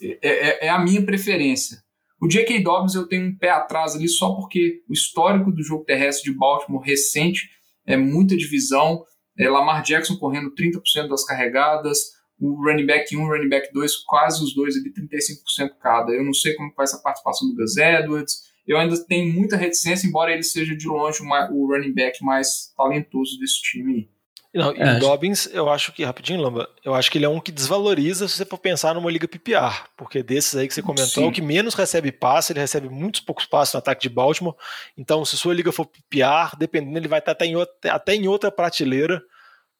[0.00, 1.82] é, é, é, a minha preferência.
[2.20, 2.62] O J.K.
[2.62, 6.38] Dobbins eu tenho um pé atrás ali só porque o histórico do jogo terrestre de
[6.38, 7.50] Baltimore recente
[7.86, 9.04] é muita divisão.
[9.38, 11.98] É Lamar Jackson correndo 30% das carregadas,
[12.38, 16.12] o running back 1 running back 2, quase os dois ali 35% cada.
[16.12, 19.56] Eu não sei como vai ser a participação do Gus Edwards, eu ainda tenho muita
[19.56, 24.08] reticência, embora ele seja de longe o running back mais talentoso desse time.
[24.52, 27.28] Não, e é, o Dobbins, eu acho que, rapidinho, Lamba, eu acho que ele é
[27.28, 30.82] um que desvaloriza se você for pensar numa liga PPR, porque desses aí que você
[30.82, 31.24] comentou, Sim.
[31.24, 34.56] é o que menos recebe passe, ele recebe muitos poucos passes no ataque de Baltimore,
[34.98, 38.26] então se sua liga for PPR, dependendo, ele vai estar até em outra, até em
[38.26, 39.22] outra prateleira,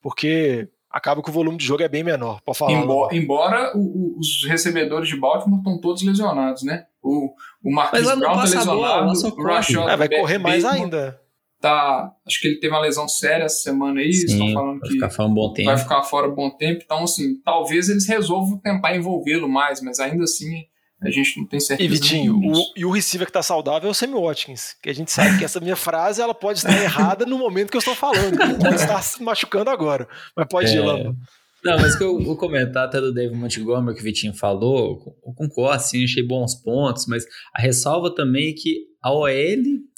[0.01, 2.40] porque acaba que o volume de jogo é bem menor.
[2.42, 2.72] Pode falar.
[2.72, 6.87] Embora, embora o, o, os recebedores de Baltimore estão todos lesionados, né?
[7.03, 11.20] O, o Marcus Brown tá lesionado, o Rashad é, vai correr mais ainda.
[11.61, 14.92] Tá, acho que ele teve uma lesão séria essa semana aí, Sim, estão falando que
[14.92, 15.68] ficar fora um bom tempo.
[15.68, 16.81] vai ficar fora um bom tempo.
[16.83, 20.64] Então, assim, talvez eles resolvam tentar envolvê-lo mais, mas ainda assim
[21.03, 21.89] a gente não tem certeza.
[21.89, 24.95] E Vitinho, o, e o receiver que está saudável é o Sammy Watkins, que a
[24.95, 27.95] gente sabe que essa minha frase ela pode estar errada no momento que eu estou
[27.95, 30.75] falando, pode estar se machucando agora, mas pode é...
[30.75, 31.17] ir, Lamba.
[31.65, 35.33] Não, mas que eu vou comentar até do David Montgomery que o Vitinho falou, eu
[35.35, 39.29] concordo, sim, achei bons pontos, mas a ressalva também é que a OL,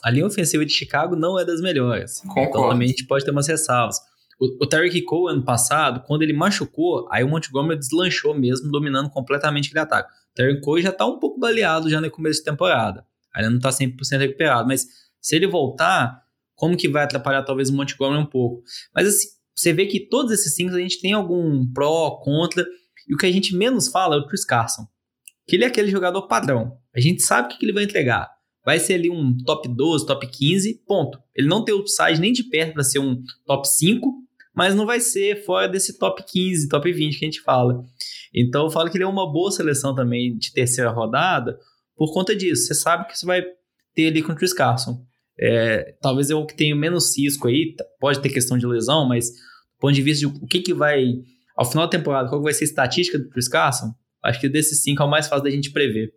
[0.02, 2.20] a linha ofensiva de Chicago, não é das melhores.
[2.20, 2.48] Concordo.
[2.48, 3.96] Então também a gente pode ter umas ressalvas.
[4.40, 9.08] O, o Tarek Cole, ano passado, quando ele machucou, aí o Montgomery deslanchou mesmo, dominando
[9.10, 10.12] completamente aquele ataque.
[10.34, 13.06] Terry Cole já está um pouco baleado já no começo de temporada.
[13.34, 14.86] Ainda não está 100% recuperado, mas
[15.20, 16.22] se ele voltar,
[16.54, 18.62] como que vai atrapalhar talvez o Montgomery um pouco.
[18.94, 22.66] Mas assim, você vê que todos esses cinco a gente tem algum pró, contra,
[23.08, 24.86] e o que a gente menos fala é o Chris Carson.
[25.46, 26.78] Que ele é aquele jogador padrão.
[26.94, 28.30] A gente sabe o que, que ele vai entregar.
[28.64, 31.18] Vai ser ali um top 12, top 15, ponto.
[31.34, 34.08] Ele não tem upside nem de perto para ser um top 5,
[34.54, 37.84] mas não vai ser fora desse top 15, top 20 que a gente fala.
[38.34, 41.58] Então eu falo que ele é uma boa seleção também de terceira rodada
[41.96, 42.66] por conta disso.
[42.66, 43.42] Você sabe que você vai
[43.94, 45.04] ter ali com o Chris Carson.
[45.38, 49.78] É, talvez eu que tenho menos cisco aí, pode ter questão de lesão, mas do
[49.80, 51.04] ponto de vista de o que, que vai,
[51.56, 53.92] ao final da temporada, qual vai ser a estatística do Chris Carson,
[54.22, 56.12] acho que desses cinco é o mais fácil da gente prever.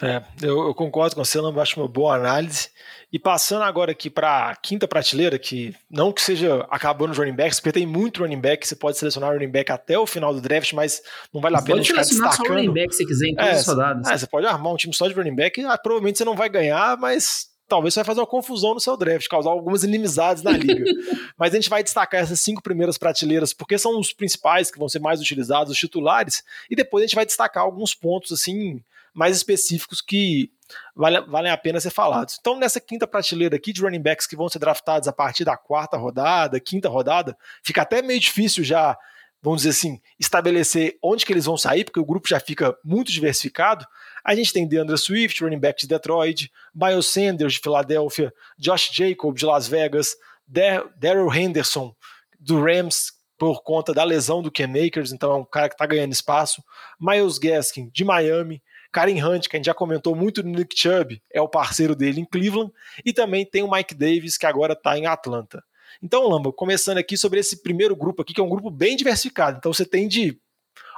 [0.00, 2.68] É, eu, eu, concordo com você, não acho uma boa análise.
[3.12, 7.34] E passando agora aqui para a quinta prateleira, que não que seja acabando os running
[7.34, 10.40] backs, porque tem muito running back, você pode selecionar running back até o final do
[10.40, 11.02] draft, mas
[11.32, 12.46] não vale a pena pode ficar destacando.
[12.46, 14.08] Só running back se quiser em todas é, as rodadas.
[14.08, 16.48] É, você pode armar um time só de running back, ah, provavelmente você não vai
[16.48, 20.50] ganhar, mas talvez você vai fazer uma confusão no seu draft, causar algumas inimizades na
[20.52, 20.84] liga.
[21.38, 24.90] Mas a gente vai destacar essas cinco primeiras prateleiras, porque são os principais que vão
[24.90, 29.36] ser mais utilizados, os titulares, e depois a gente vai destacar alguns pontos assim mais
[29.36, 30.50] específicos que
[30.94, 32.36] vale, valem a pena ser falados.
[32.40, 35.56] Então, nessa quinta prateleira aqui de running backs que vão ser draftados a partir da
[35.56, 38.96] quarta rodada, quinta rodada, fica até meio difícil já,
[39.42, 43.12] vamos dizer assim, estabelecer onde que eles vão sair, porque o grupo já fica muito
[43.12, 43.86] diversificado.
[44.24, 49.36] A gente tem DeAndre Swift, running back de Detroit, Miles Sanders de Filadélfia, Josh Jacob
[49.36, 51.94] de Las Vegas, Daryl Henderson
[52.38, 55.84] do Rams por conta da lesão do Ken Makers, então é um cara que está
[55.84, 56.62] ganhando espaço,
[57.00, 58.62] Miles Gaskin de Miami,
[58.92, 62.20] Karen Hunt, que a gente já comentou muito no Nick Chubb, é o parceiro dele
[62.20, 62.70] em Cleveland,
[63.04, 65.64] e também tem o Mike Davis, que agora está em Atlanta.
[66.02, 69.58] Então, Lamba, começando aqui sobre esse primeiro grupo aqui, que é um grupo bem diversificado.
[69.58, 70.38] Então, você tem de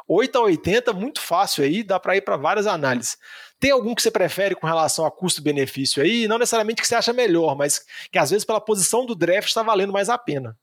[0.06, 3.16] 8 a 80, muito fácil aí, dá para ir para várias análises.
[3.58, 6.28] Tem algum que você prefere com relação a custo-benefício aí?
[6.28, 9.62] Não necessariamente que você acha melhor, mas que às vezes pela posição do draft está
[9.62, 10.56] valendo mais a pena.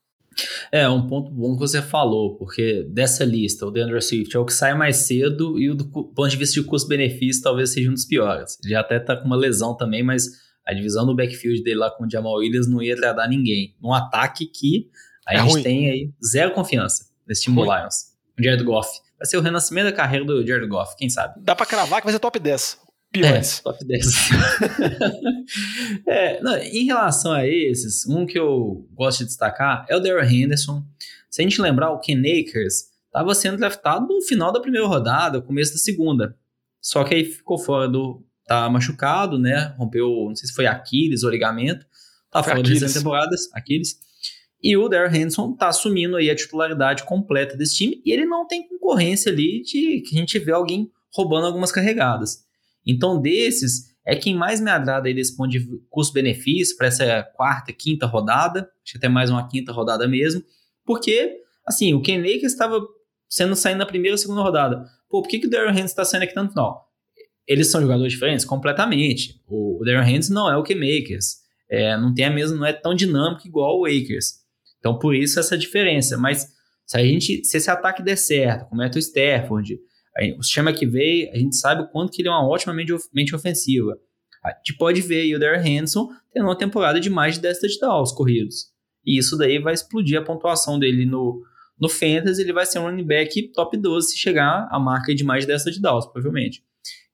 [0.70, 4.44] É, um ponto bom que você falou, porque dessa lista, o DeAndre Swift é o
[4.44, 7.94] que sai mais cedo e o do ponto de vista de custo-benefício talvez seja um
[7.94, 8.58] dos piores.
[8.62, 10.26] Ele já até tá com uma lesão também, mas
[10.66, 13.74] a divisão do backfield dele lá com o Jamal Williams não ia agradar ninguém.
[13.80, 14.88] Num ataque que
[15.26, 15.62] a é gente ruim.
[15.62, 17.66] tem aí zero confiança nesse time ruim.
[17.66, 17.94] do Lions.
[18.38, 18.88] O Jared Goff.
[19.18, 21.34] Vai ser o renascimento da carreira do Jared Goff, quem sabe?
[21.38, 22.80] Dá pra cravar que vai ser top 10
[23.12, 23.58] piores.
[23.58, 24.06] É, top 10.
[26.06, 30.28] é, não, em relação a esses, um que eu gosto de destacar é o Darrell
[30.28, 30.84] Henderson.
[31.30, 35.42] Se a gente lembrar, o Ken Akers estava sendo draftado no final da primeira rodada,
[35.42, 36.36] começo da segunda.
[36.80, 38.24] Só que aí ficou fora do.
[38.44, 39.72] Tá machucado, né?
[39.78, 41.86] Rompeu, não sei se foi Aquiles ou ligamento.
[42.28, 44.00] Tá fora das temporadas, Aquiles.
[44.60, 48.02] E o Darrell Henderson tá assumindo aí a titularidade completa desse time.
[48.04, 52.44] E ele não tem concorrência ali de que a gente vê alguém roubando algumas carregadas.
[52.86, 57.72] Então, desses, é quem mais me agrada aí desse ponto de custo-benefício para essa quarta,
[57.72, 60.42] quinta rodada, acho que até mais uma quinta rodada mesmo,
[60.84, 62.80] porque, assim, o Ken Lakers estava
[63.28, 64.84] sendo saindo na primeira ou segunda rodada.
[65.08, 66.54] Pô, por que, que o Darren Hands está saindo aqui tanto?
[66.54, 66.76] Não.
[67.46, 68.44] Eles são jogadores diferentes?
[68.44, 69.40] Completamente.
[69.46, 71.36] O, Darren Hands não é o Ken Makers.
[71.70, 74.42] É, não tem a mesma, não é tão dinâmico igual o Akers.
[74.78, 76.18] Então, por isso essa diferença.
[76.18, 76.48] Mas
[76.84, 79.78] se a gente, se esse ataque der certo, como é o Stafford,
[80.38, 83.34] o sistema que veio, a gente sabe o quanto que ele é uma ótima mente
[83.34, 83.98] ofensiva.
[84.44, 88.12] A gente pode ver o Darren Henderson tendo uma temporada de mais de 10 touchdowns
[88.12, 88.72] corridos.
[89.04, 91.42] E isso daí vai explodir a pontuação dele no,
[91.80, 95.24] no Fantasy, ele vai ser um running back top 12 se chegar a marca de
[95.24, 96.62] mais de 10 touchdowns, provavelmente.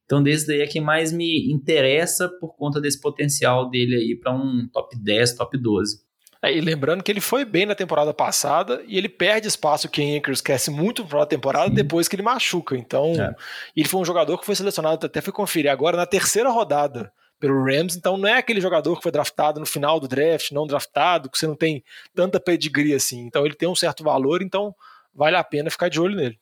[0.05, 4.35] Então, desse daí é quem mais me interessa por conta desse potencial dele aí para
[4.35, 6.01] um top 10, top 12.
[6.43, 10.17] É, e lembrando que ele foi bem na temporada passada e ele perde espaço que
[10.17, 11.75] Anchors cresce muito na temporada Sim.
[11.75, 12.77] depois que ele machuca.
[12.77, 13.35] Então, é.
[13.77, 17.65] ele foi um jogador que foi selecionado, até fui conferir agora, na terceira rodada pelo
[17.65, 17.97] Rams.
[17.97, 21.37] Então, não é aquele jogador que foi draftado no final do draft, não draftado, que
[21.37, 21.83] você não tem
[22.15, 23.21] tanta pedigree assim.
[23.21, 24.75] Então, ele tem um certo valor, então
[25.13, 26.39] vale a pena ficar de olho nele.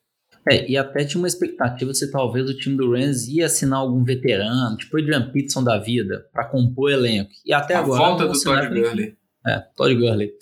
[0.48, 4.04] É, e até tinha uma expectativa se talvez o time do Rams ia assinar algum
[4.04, 7.30] veterano, tipo o Adrian Peterson da vida, para compor o elenco.
[7.44, 7.98] E até a agora.
[7.98, 9.16] volta do Todd Gurley.
[9.46, 10.32] É, Todd Gurley.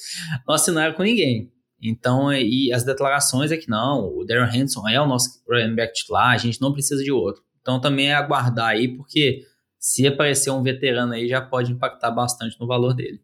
[0.47, 1.53] Não assinaram com ninguém.
[1.83, 5.93] Então, e as declarações é que não, o Darren Henderson é o nosso running back
[5.93, 7.43] titular, a gente não precisa de outro.
[7.61, 9.43] Então, também é aguardar aí, porque
[9.79, 13.21] se aparecer um veterano aí, já pode impactar bastante no valor dele.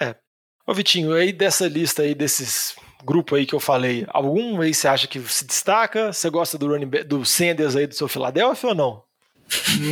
[0.00, 0.14] É.
[0.64, 4.86] Ô Vitinho, aí dessa lista aí, desses grupos aí que eu falei, algum aí você
[4.86, 6.12] acha que se destaca?
[6.12, 9.02] Você gosta do, running back, do Sanders aí do seu Philadelphia ou não?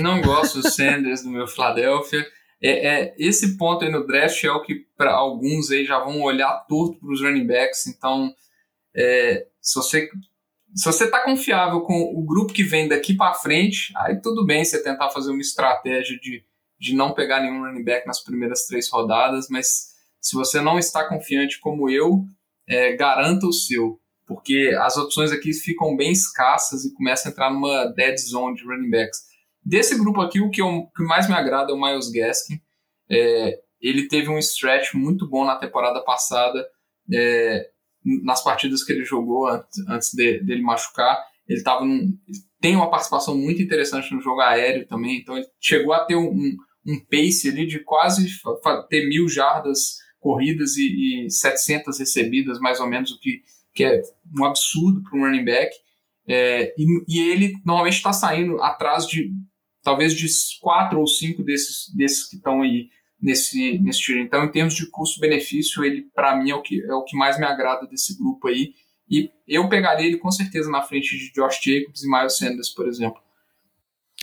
[0.01, 2.25] Não gosto do Sanders do meu Philadelphia
[2.63, 6.23] é, é, esse ponto aí no draft é o que para alguns aí já vão
[6.23, 7.87] olhar torto para os running backs.
[7.89, 8.33] Então,
[8.95, 10.09] é, se você
[10.75, 14.65] se você está confiável com o grupo que vem daqui para frente, aí tudo bem
[14.65, 16.43] você tentar fazer uma estratégia de,
[16.81, 21.07] de não pegar nenhum running back nas primeiras três rodadas, mas Se você não está
[21.09, 22.25] confiante como eu,
[22.67, 27.53] é, garanta o seu, porque as opções aqui ficam bem escassas e começa a entrar
[27.53, 29.32] numa dead zone de running backs.
[29.65, 32.61] Desse grupo aqui, o que, eu, que mais me agrada é o Miles Gaskin.
[33.11, 36.67] É, ele teve um stretch muito bom na temporada passada,
[37.13, 37.69] é,
[38.25, 41.19] nas partidas que ele jogou antes, antes de, dele machucar.
[41.49, 42.17] Ele tava num,
[42.61, 46.31] tem uma participação muito interessante no jogo aéreo também, então ele chegou a ter um,
[46.31, 46.57] um,
[46.87, 48.27] um pace ali de quase
[48.89, 53.43] ter mil jardas corridas e, e 700 recebidas, mais ou menos, o que,
[53.75, 54.01] que é
[54.39, 55.75] um absurdo para um running back.
[56.27, 59.33] É, e, e, ele normalmente está saindo atrás de
[59.83, 60.27] talvez de
[60.61, 62.89] quatro ou cinco desses, desses que estão aí
[63.21, 64.21] nesse, nesse tiro.
[64.21, 67.39] Então, em termos de custo-benefício, ele para mim é o, que, é o que mais
[67.39, 68.75] me agrada desse grupo aí.
[69.09, 72.89] E eu pegaria ele com certeza na frente de Josh Jacobs e Miles Sanders, por
[72.89, 73.21] exemplo.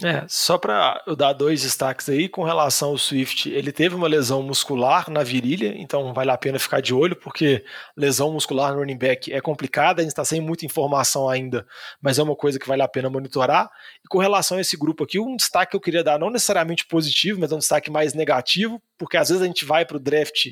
[0.04, 4.08] É, só para eu dar dois destaques aí com relação ao Swift, ele teve uma
[4.08, 7.66] lesão muscular na virilha, então vale a pena ficar de olho, porque
[7.98, 11.66] lesão muscular no running back é complicada, a gente está sem muita informação ainda,
[12.02, 13.70] mas é uma coisa que vale a pena monitorar.
[14.04, 16.88] E com relação a esse grupo aqui, um destaque que eu queria dar, não necessariamente
[16.88, 20.00] positivo, mas é um destaque mais negativo, porque às vezes a gente vai para o
[20.00, 20.48] draft,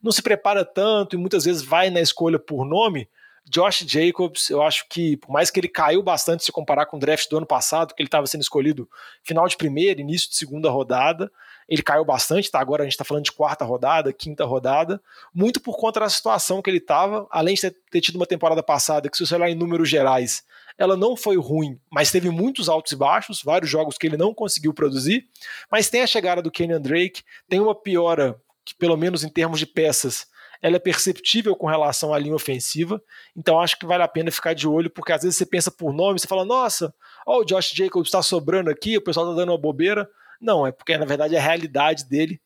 [0.00, 3.08] não se prepara tanto e muitas vezes vai na escolha por nome,
[3.46, 7.00] Josh Jacobs, eu acho que, por mais que ele caiu bastante se comparar com o
[7.00, 8.88] draft do ano passado, que ele estava sendo escolhido
[9.22, 11.30] final de primeira, início de segunda rodada,
[11.68, 12.58] ele caiu bastante, tá?
[12.58, 15.00] Agora a gente está falando de quarta rodada, quinta rodada,
[15.32, 19.08] muito por conta da situação que ele estava, além de ter, tido uma temporada passada
[19.10, 20.42] que, se você olhar em números gerais,
[20.76, 24.34] ela não foi ruim, mas teve muitos altos e baixos, vários jogos que ele não
[24.34, 25.28] conseguiu produzir,
[25.70, 29.58] mas tem a chegada do Kenyan Drake, tem uma piora, que pelo menos em termos
[29.58, 30.26] de peças,
[30.64, 32.98] ela é perceptível com relação à linha ofensiva,
[33.36, 35.92] então acho que vale a pena ficar de olho, porque às vezes você pensa por
[35.92, 36.94] nome, você fala, nossa,
[37.26, 40.08] ó, o Josh Jacobs está sobrando aqui, o pessoal está dando uma bobeira.
[40.40, 42.40] Não, é porque na verdade a realidade dele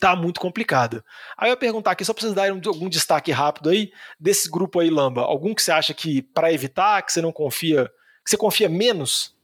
[0.00, 1.04] tá muito complicada.
[1.38, 4.80] Aí eu ia perguntar aqui, só para vocês darem algum destaque rápido aí, desse grupo
[4.80, 7.86] aí, Lamba, algum que você acha que, para evitar, que você não confia,
[8.24, 9.35] que você confia menos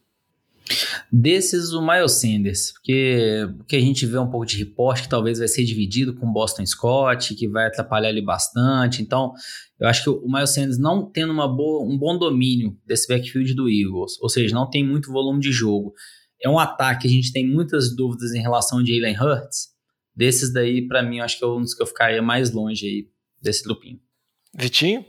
[1.11, 5.09] Desses, o Miles Sanders, porque o que a gente vê um pouco de reporte que
[5.09, 9.03] talvez vai ser dividido com o Boston Scott, que vai atrapalhar ele bastante.
[9.03, 9.33] Então,
[9.79, 13.55] eu acho que o Miles Sanders não tendo uma boa, um bom domínio desse backfield
[13.55, 15.93] do Eagles, ou seja, não tem muito volume de jogo.
[16.43, 19.69] É um ataque, a gente tem muitas dúvidas em relação a Jalen Hurts.
[20.15, 22.87] Desses daí, para mim, eu acho que é um dos que eu ficaria mais longe
[22.87, 23.09] aí
[23.41, 24.01] desse grupinho.
[24.55, 25.05] Vitinho?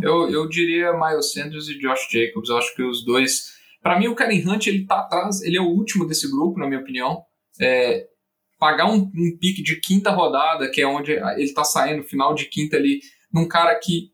[0.00, 2.48] Eu, eu diria Miles Sanders e Josh Jacobs.
[2.48, 3.55] Eu acho que os dois
[3.86, 6.66] para mim, o Karen Hunt ele tá atrás, ele é o último desse grupo, na
[6.66, 7.22] minha opinião.
[7.60, 8.04] É,
[8.58, 12.46] pagar um, um pique de quinta rodada, que é onde ele tá saindo, final de
[12.46, 12.98] quinta ali,
[13.32, 14.10] num cara que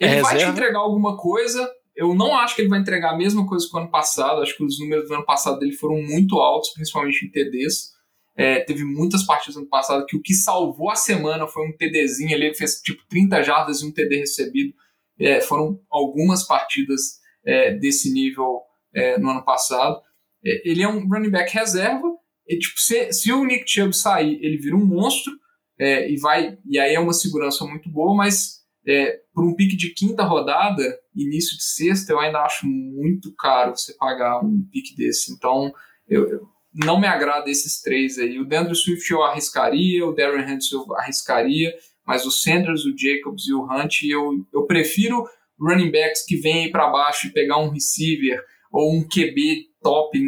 [0.00, 1.70] ele é vai te entregar alguma coisa.
[1.94, 4.40] Eu não acho que ele vai entregar a mesma coisa que o ano passado.
[4.40, 7.90] Acho que os números do ano passado dele foram muito altos, principalmente em TDs.
[8.34, 11.76] É, teve muitas partidas no ano passado que o que salvou a semana foi um
[11.76, 14.72] TDzinho ali, ele fez tipo 30 jardas e um TD recebido.
[15.18, 18.62] É, foram algumas partidas é, desse nível
[18.94, 20.00] é, no ano passado.
[20.44, 22.08] É, ele é um running back reserva.
[22.48, 25.32] E, tipo, se, se o Nick Chubb sair, ele vira um monstro
[25.78, 29.76] é, e vai e aí é uma segurança muito boa, mas é, por um pique
[29.76, 30.82] de quinta rodada,
[31.14, 35.32] início de sexta, eu ainda acho muito caro você pagar um pique desse.
[35.32, 35.72] Então,
[36.08, 38.38] eu, eu não me agrada esses três aí.
[38.38, 41.74] O Deandre Swift eu arriscaria, o Darren Hanson eu arriscaria,
[42.06, 45.26] mas o Sanders, o Jacobs e o Hunt eu, eu prefiro
[45.58, 50.18] running backs que vêm para baixo e pegar um receiver ou um QB top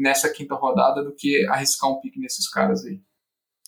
[0.00, 3.00] nessa quinta rodada do que arriscar um pique nesses caras aí.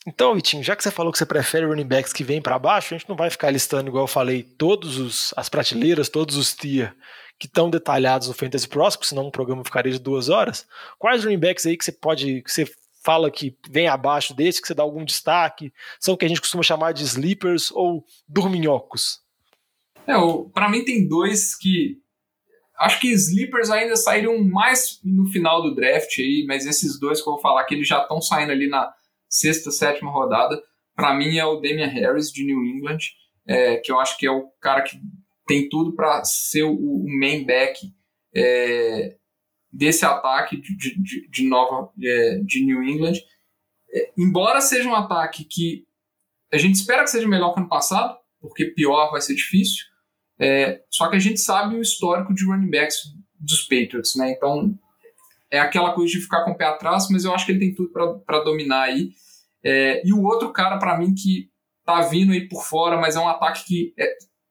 [0.07, 2.95] Então, Vitinho, já que você falou que você prefere running backs que vêm para baixo,
[2.95, 6.95] a gente não vai ficar listando, igual eu falei, todas as prateleiras, todos os tier
[7.39, 10.66] que estão detalhados no Fantasy Pros, senão o programa ficaria de duas horas.
[10.99, 12.66] Quais running backs aí que você pode, que você
[13.05, 15.73] fala que vem abaixo desse, que você dá algum destaque?
[16.01, 19.21] São o que a gente costuma chamar de sleepers ou dorminhocos?
[20.07, 20.14] É,
[20.53, 21.99] para mim tem dois que
[22.79, 27.29] Acho que sleepers ainda saíram mais no final do draft aí, mas esses dois que
[27.29, 28.93] eu vou falar que eles já estão saindo ali na
[29.29, 30.62] sexta, sétima rodada.
[30.95, 32.99] Para mim é o Damian Harris de New England,
[33.47, 35.01] é, que eu acho que é o cara que
[35.47, 37.93] tem tudo para ser o, o, main back
[38.35, 39.16] é,
[39.72, 43.14] desse ataque de, de, de nova é, de New England.
[43.91, 45.87] É, embora seja um ataque que
[46.53, 49.85] a gente espera que seja melhor que ano passado, porque pior vai ser difícil.
[50.39, 52.99] É, só que a gente sabe o histórico de running backs
[53.39, 54.32] dos Patriots, né?
[54.32, 54.78] Então
[55.51, 57.74] é aquela coisa de ficar com o pé atrás, mas eu acho que ele tem
[57.74, 57.91] tudo
[58.24, 59.11] para dominar aí.
[59.64, 61.51] É, e o outro cara, para mim, que
[61.84, 64.07] tá vindo aí por fora, mas é um ataque que é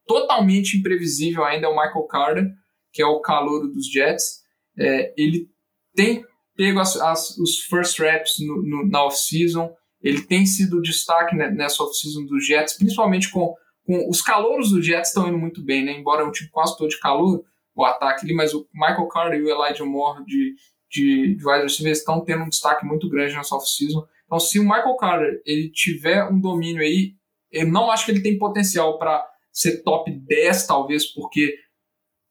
[0.06, 2.50] totalmente imprevisível ainda, é o Michael Carter,
[2.92, 4.42] que é o calouro dos Jets.
[4.76, 5.48] É, ele
[5.94, 6.24] tem
[6.56, 9.72] pego as, as, os first reps no, no, na off-season,
[10.02, 13.54] ele tem sido destaque nessa off-season dos Jets, principalmente com, com
[13.88, 15.92] os calouros dos Jets estão indo muito bem, né?
[15.92, 17.42] Embora um time quase todo de calor,
[17.74, 20.54] o ataque ali, mas o Michael Carter e o Elijah Moore de,
[20.90, 24.06] de, de wide receivers estão tendo um destaque muito grande nessa off-season.
[24.26, 27.14] Então, se o Michael Carter ele tiver um domínio aí,
[27.50, 31.56] eu não acho que ele tem potencial para ser top 10, talvez, porque,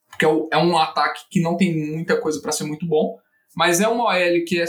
[0.09, 3.17] porque é, é um ataque que não tem muita coisa para ser muito bom,
[3.55, 4.65] mas é uma OL que é,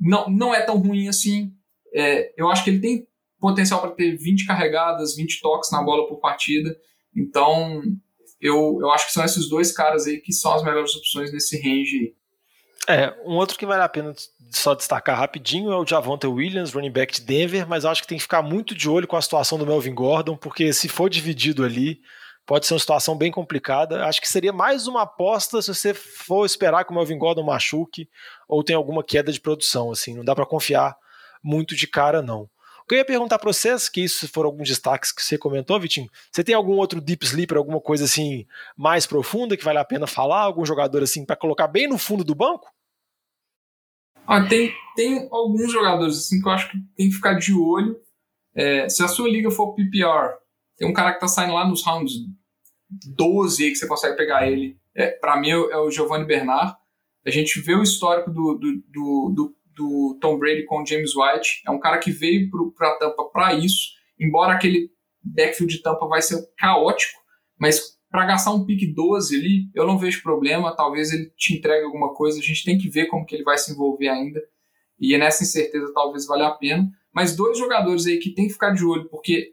[0.00, 1.52] não, não é tão ruim assim.
[1.92, 3.06] É, eu acho que ele tem
[3.40, 6.76] potencial para ter 20 carregadas, 20 toques na bola por partida.
[7.16, 7.82] Então,
[8.40, 11.56] eu, eu acho que são esses dois caras aí que são as melhores opções nesse
[11.60, 12.14] range.
[12.88, 14.14] É, um outro que vale a pena
[14.50, 18.18] só destacar rapidinho é o Javonte Williams, running back de Denver, mas acho que tem
[18.18, 21.64] que ficar muito de olho com a situação do Melvin Gordon, porque se for dividido
[21.64, 22.00] ali,
[22.46, 24.04] pode ser uma situação bem complicada.
[24.06, 28.08] Acho que seria mais uma aposta se você for esperar que o Melvin Gordon machuque
[28.48, 30.96] ou tem alguma queda de produção, assim, não dá para confiar
[31.42, 32.48] muito de cara não.
[32.90, 36.42] Eu ia perguntar para vocês, que isso foram alguns destaques que você comentou, Vitinho, você
[36.42, 40.40] tem algum outro deep sleeper, alguma coisa assim mais profunda que vale a pena falar,
[40.40, 42.68] algum jogador assim para colocar bem no fundo do banco?
[44.26, 48.00] Ah, tem, tem alguns jogadores assim que eu acho que tem que ficar de olho.
[48.54, 50.36] É, se a sua liga for PPR,
[50.76, 52.12] tem um cara que tá saindo lá nos rounds
[53.16, 54.78] 12 aí que você consegue pegar ele.
[54.94, 56.76] É, para mim é o Giovanni Bernard.
[57.24, 61.12] A gente vê o histórico do, do, do, do, do Tom Brady com o James
[61.16, 61.62] White.
[61.66, 63.90] É um cara que veio para Tampa para isso.
[64.18, 64.90] Embora aquele
[65.22, 67.18] backfield de Tampa vai ser caótico,
[67.58, 70.74] mas para gastar um pique 12 ali, eu não vejo problema.
[70.74, 72.38] Talvez ele te entregue alguma coisa.
[72.38, 74.40] A gente tem que ver como que ele vai se envolver ainda.
[74.98, 76.90] E nessa incerteza talvez valha a pena.
[77.14, 79.52] Mas dois jogadores aí que tem que ficar de olho, porque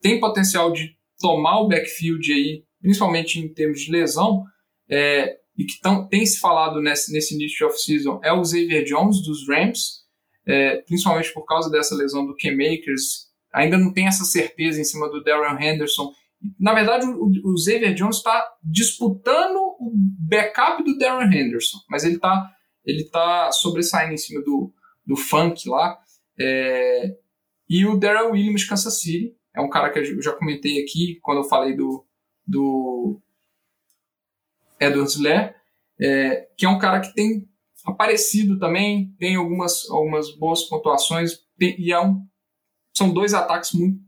[0.00, 4.44] tem potencial de tomar o backfield aí, principalmente em termos de lesão,
[4.90, 8.84] é, e que tão, tem se falado nesse, nesse início de off-season, é o Xavier
[8.84, 10.04] Jones dos Rams,
[10.46, 13.26] é, principalmente por causa dessa lesão do K-Makers.
[13.52, 16.12] Ainda não tem essa certeza em cima do Darren Henderson
[16.58, 19.92] na verdade, o, o Xavier Jones está disputando o
[20.28, 22.50] backup do Darren Henderson, mas ele está
[22.84, 24.72] ele tá sobressaindo em cima do,
[25.04, 25.98] do funk lá.
[26.38, 27.16] É,
[27.68, 31.18] e o Darrell Williams de Kansas City é um cara que eu já comentei aqui
[31.20, 32.06] quando eu falei do,
[32.46, 33.20] do
[34.80, 35.54] Edward Slair,
[36.00, 37.48] é, que é um cara que tem
[37.84, 42.22] aparecido também, tem algumas, algumas boas pontuações, tem, e é um,
[42.96, 44.00] são dois ataques muito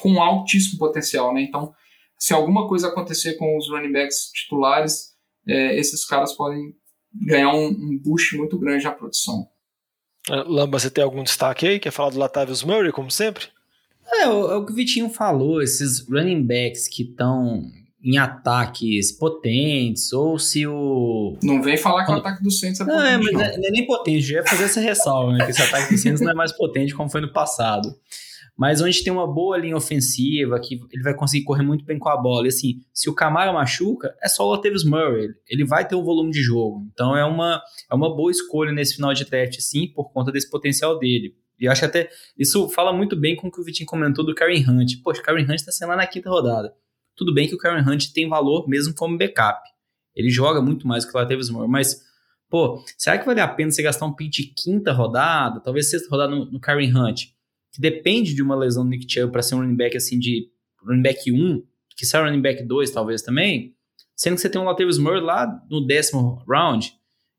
[0.00, 1.42] com altíssimo potencial, né?
[1.42, 1.74] Então,
[2.18, 5.14] se alguma coisa acontecer com os running backs titulares,
[5.46, 6.74] é, esses caras podem
[7.12, 9.48] ganhar um, um boost muito grande na produção.
[10.28, 11.80] É, Lamba, você tem algum destaque aí?
[11.80, 13.48] Quer falar do Latavius Murray, como sempre?
[14.06, 17.70] É, é o que o Vitinho falou, esses running backs que estão
[18.02, 21.36] em ataques potentes, ou se o.
[21.42, 22.98] Não vem falar que o ataque do Saints é potente.
[22.98, 23.40] Não, é, mas não.
[23.40, 25.44] É, é nem potente, já ia fazer essa ressalva, né?
[25.44, 27.94] Que esse ataque do Saints não é mais potente como foi no passado
[28.60, 32.10] mas onde tem uma boa linha ofensiva, que ele vai conseguir correr muito bem com
[32.10, 32.44] a bola.
[32.44, 36.00] E assim, se o Camara machuca, é só o Latavius Murray, ele vai ter o
[36.00, 36.86] um volume de jogo.
[36.92, 40.50] Então é uma, é uma boa escolha nesse final de draft, sim, por conta desse
[40.50, 41.34] potencial dele.
[41.58, 44.34] E acho que até isso fala muito bem com o que o Vitinho comentou do
[44.34, 45.00] Karen Hunt.
[45.02, 46.74] Poxa, o Karen Hunt está sendo lá na quinta rodada.
[47.16, 49.60] Tudo bem que o Karen Hunt tem valor mesmo como backup.
[50.14, 52.02] Ele joga muito mais que o Latavius Murray, mas
[52.48, 56.08] pô, será que vale a pena você gastar um pick de quinta rodada, talvez sexta
[56.10, 57.30] rodada no, no Karen Hunt?
[57.72, 60.48] que depende de uma lesão do Nick Chubb para ser um running back assim de
[60.84, 61.62] running back 1,
[61.96, 63.74] que sai running back 2 talvez também,
[64.16, 66.92] sendo que você tem um Latavius Murray lá no décimo round.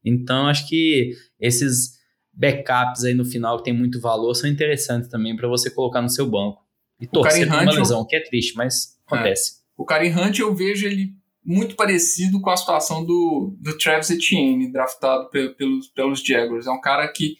[0.03, 1.99] Então acho que esses
[2.33, 6.09] backups aí no final que tem muito valor são interessantes também para você colocar no
[6.09, 6.61] seu banco.
[6.99, 8.05] E torcer por uma lesão, eu...
[8.05, 9.57] que é triste, mas acontece.
[9.57, 9.60] É.
[9.81, 14.71] O Karim Hunt eu vejo ele muito parecido com a situação do, do Travis Etienne,
[14.71, 16.67] draftado pelos, pelos Jaguars.
[16.67, 17.35] É um cara que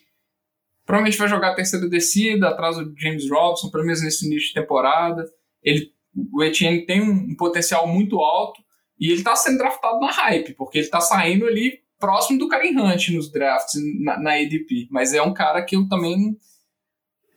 [0.83, 4.55] Provavelmente vai jogar a terceira descida, atrás do James Robson, pelo menos nesse início de
[4.55, 5.23] temporada.
[5.61, 5.93] Ele,
[6.33, 8.59] o Etienne tem um, um potencial muito alto
[8.99, 12.75] e ele está sendo draftado na hype, porque ele está saindo ali próximo do Karen
[12.75, 14.87] Hunt nos drafts, na, na ADP.
[14.89, 16.35] Mas é um cara que eu também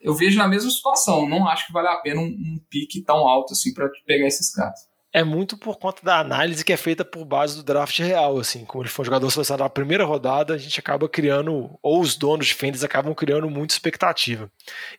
[0.01, 1.29] eu vejo na mesma situação.
[1.29, 4.51] Não acho que vale a pena um, um pique tão alto assim para pegar esses
[4.51, 8.37] caras é muito por conta da análise que é feita por base do draft real,
[8.37, 12.01] assim, como ele foi um jogador selecionado na primeira rodada, a gente acaba criando, ou
[12.01, 14.51] os donos de Fenders acabam criando muita expectativa.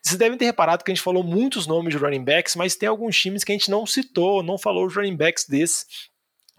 [0.01, 2.87] Vocês devem ter reparado que a gente falou muitos nomes de running backs, mas tem
[2.87, 5.85] alguns times que a gente não citou, não falou os running backs desses,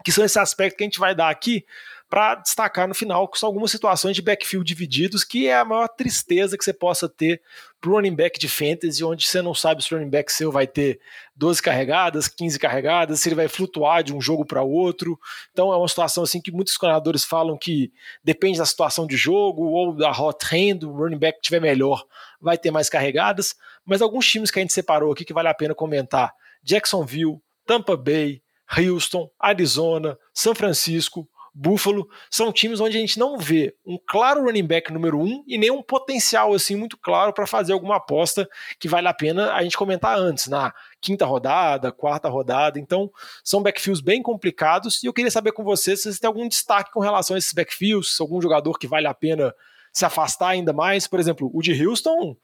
[0.05, 1.65] que são esse aspecto que a gente vai dar aqui
[2.09, 5.89] para destacar no final, que são algumas situações de backfield divididos, que é a maior
[5.89, 7.41] tristeza que você possa ter
[7.81, 10.65] para running back de fantasy, onde você não sabe se o running back seu vai
[10.65, 10.99] ter
[11.35, 15.19] 12 carregadas, 15 carregadas, se ele vai flutuar de um jogo para outro.
[15.51, 17.91] Então é uma situação assim que muitos treinadores falam que
[18.23, 22.05] depende da situação de jogo ou da hot hand, o running back tiver melhor,
[22.39, 23.53] vai ter mais carregadas,
[23.85, 26.33] mas alguns times que a gente separou aqui que vale a pena comentar:
[26.63, 28.41] Jacksonville, Tampa Bay,
[28.77, 31.27] Houston, Arizona, São Francisco,
[31.59, 35.57] Buffalo, são times onde a gente não vê um claro running back número um e
[35.57, 38.47] nem um potencial assim muito claro para fazer alguma aposta
[38.79, 42.79] que vale a pena a gente comentar antes, na quinta rodada, quarta rodada.
[42.79, 43.09] Então,
[43.43, 46.91] são backfields bem complicados e eu queria saber com vocês se vocês têm algum destaque
[46.91, 49.51] com relação a esses backfields, algum jogador que vale a pena
[49.91, 51.07] se afastar ainda mais.
[51.07, 52.37] Por exemplo, o de Houston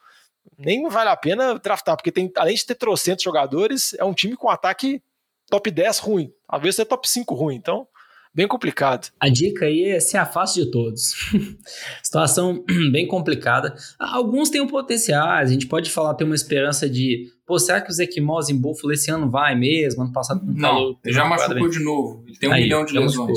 [0.58, 4.36] nem vale a pena draftar, porque tem, além de ter trocentos jogadores, é um time
[4.36, 5.04] com ataque
[5.52, 7.56] top 10 ruim, talvez seja top 5 ruim.
[7.56, 7.88] Então,
[8.34, 9.12] bem complicado.
[9.20, 11.14] A dica aí é se afaste de todos.
[12.02, 13.76] Situação bem complicada.
[14.00, 17.92] Alguns têm um potencial, a gente pode falar, ter uma esperança de, pô, será que
[17.92, 20.04] o Moss em Buffalo esse ano vai mesmo?
[20.04, 22.24] Ano passado não Não, ele já machucou de novo.
[22.28, 23.16] Ele tem um aí, milhão de lesões.
[23.16, 23.36] Machucou.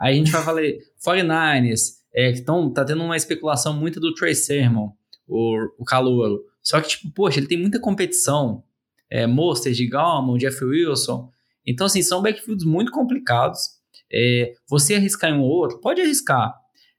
[0.00, 0.62] Aí a gente vai falar
[1.04, 4.90] 49ers, é, então tá tendo uma especulação muito do Trey Sermon,
[5.26, 6.44] o, o calouro.
[6.62, 8.62] Só que, tipo, poxa, ele tem muita competição.
[9.10, 11.30] É, Mostert, Gallman, Jeffrey Wilson.
[11.66, 13.77] Então, assim, são backfields muito complicados.
[14.12, 16.54] É, você arriscar em um ou outro, pode arriscar.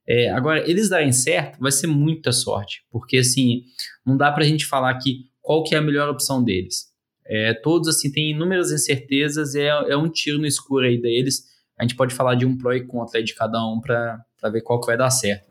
[0.07, 3.62] É, agora, eles darem certo, vai ser muita sorte, porque assim,
[4.03, 6.89] não dá para a gente falar aqui qual que é a melhor opção deles.
[7.26, 11.43] É, todos assim têm inúmeras incertezas, é, é um tiro no escuro aí deles.
[11.78, 14.80] A gente pode falar de um pró e contra de cada um para ver qual
[14.80, 15.45] que vai dar certo.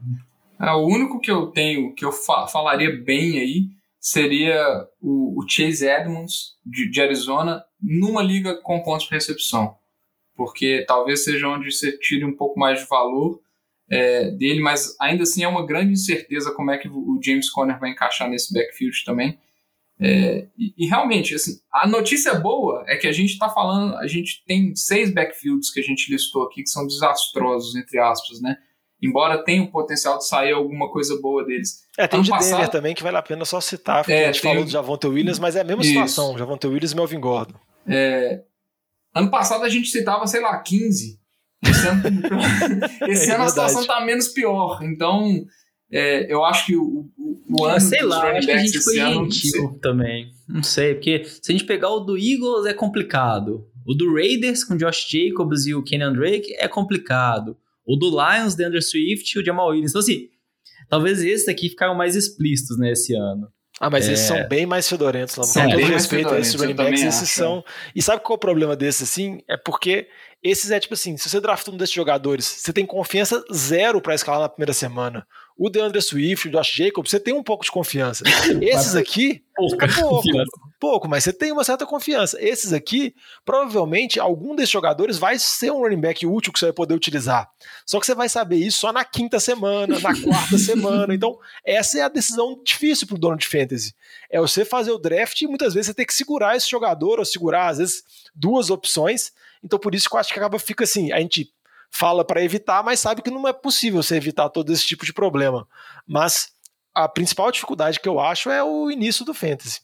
[0.59, 3.69] Ah, o único que eu tenho, que eu fa falaria bem aí,
[4.01, 4.61] seria
[5.01, 9.77] o, o Chase Edmonds, de, de Arizona, numa liga com pontos de recepção
[10.39, 13.41] porque talvez seja onde você tire um pouco mais de valor
[13.91, 17.77] é, dele, mas ainda assim é uma grande incerteza como é que o James Conner
[17.81, 19.37] vai encaixar nesse backfield também.
[20.01, 24.07] É, e, e, realmente, assim, a notícia boa é que a gente está falando, a
[24.07, 28.57] gente tem seis backfields que a gente listou aqui que são desastrosos, entre aspas, né?
[29.03, 31.83] Embora tenha o potencial de sair alguma coisa boa deles.
[31.97, 34.29] É, tem o de passado, Denver também que vale a pena só citar, porque é,
[34.29, 35.91] a gente falou do Javonte Williams, mas é a mesma isso.
[35.91, 37.59] situação, Javonte Williams e Melvin Gordon.
[37.89, 38.45] É,
[39.19, 41.19] Ano passado a gente citava, sei lá, 15.
[41.65, 42.03] Esse ano,
[43.09, 44.81] esse é ano a situação está menos pior.
[44.83, 45.45] Então,
[45.91, 47.11] é, eu acho que o,
[47.51, 47.81] o, ano.
[47.81, 50.31] Sei lá, acho que a gente foi gentil também.
[50.49, 53.67] Não sei, porque se a gente pegar o do Eagles é complicado.
[53.87, 57.57] O do Raiders com Josh Jacobs e o Kenyan Drake é complicado.
[57.87, 59.93] O do Lions, o Andrew Swift e o Jamal Williams.
[59.93, 60.29] Então, assim,
[60.91, 63.49] talvez esses aqui ficaram mais explícitos né, esse ano.
[63.81, 64.13] Ah, mas é...
[64.13, 65.45] esses são bem mais fedorentos, lá.
[65.47, 67.65] Com todo respeito a esses running backs, esses são.
[67.95, 69.41] E sabe qual é o problema desses, assim?
[69.49, 70.09] É porque
[70.43, 74.15] esses é tipo assim: se você drafta um desses jogadores, você tem confiança zero para
[74.15, 75.27] escalar na primeira semana.
[75.59, 78.23] O DeAndre Swift, o Josh Jacobs, você tem um pouco de confiança.
[78.63, 80.23] Esses aqui, pouca pouco,
[80.79, 82.39] pouco, mas você tem uma certa confiança.
[82.41, 83.13] Esses aqui,
[83.45, 87.51] provavelmente, algum desses jogadores vai ser um running back útil que você vai poder utilizar.
[87.85, 91.13] Só que você vai saber isso só na quinta semana, na quarta semana.
[91.13, 93.95] Então, essa é a decisão difícil para o dono de fantasy.
[94.31, 97.25] É você fazer o draft e muitas vezes você tem que segurar esse jogador, ou
[97.25, 99.33] segurar, às vezes, duas opções.
[99.63, 101.53] Então, por isso que eu acho que acaba fica assim, a gente
[101.91, 105.13] fala para evitar, mas sabe que não é possível você evitar todo esse tipo de
[105.13, 105.67] problema.
[106.07, 106.53] Mas
[106.95, 109.81] a principal dificuldade que eu acho é o início do fantasy.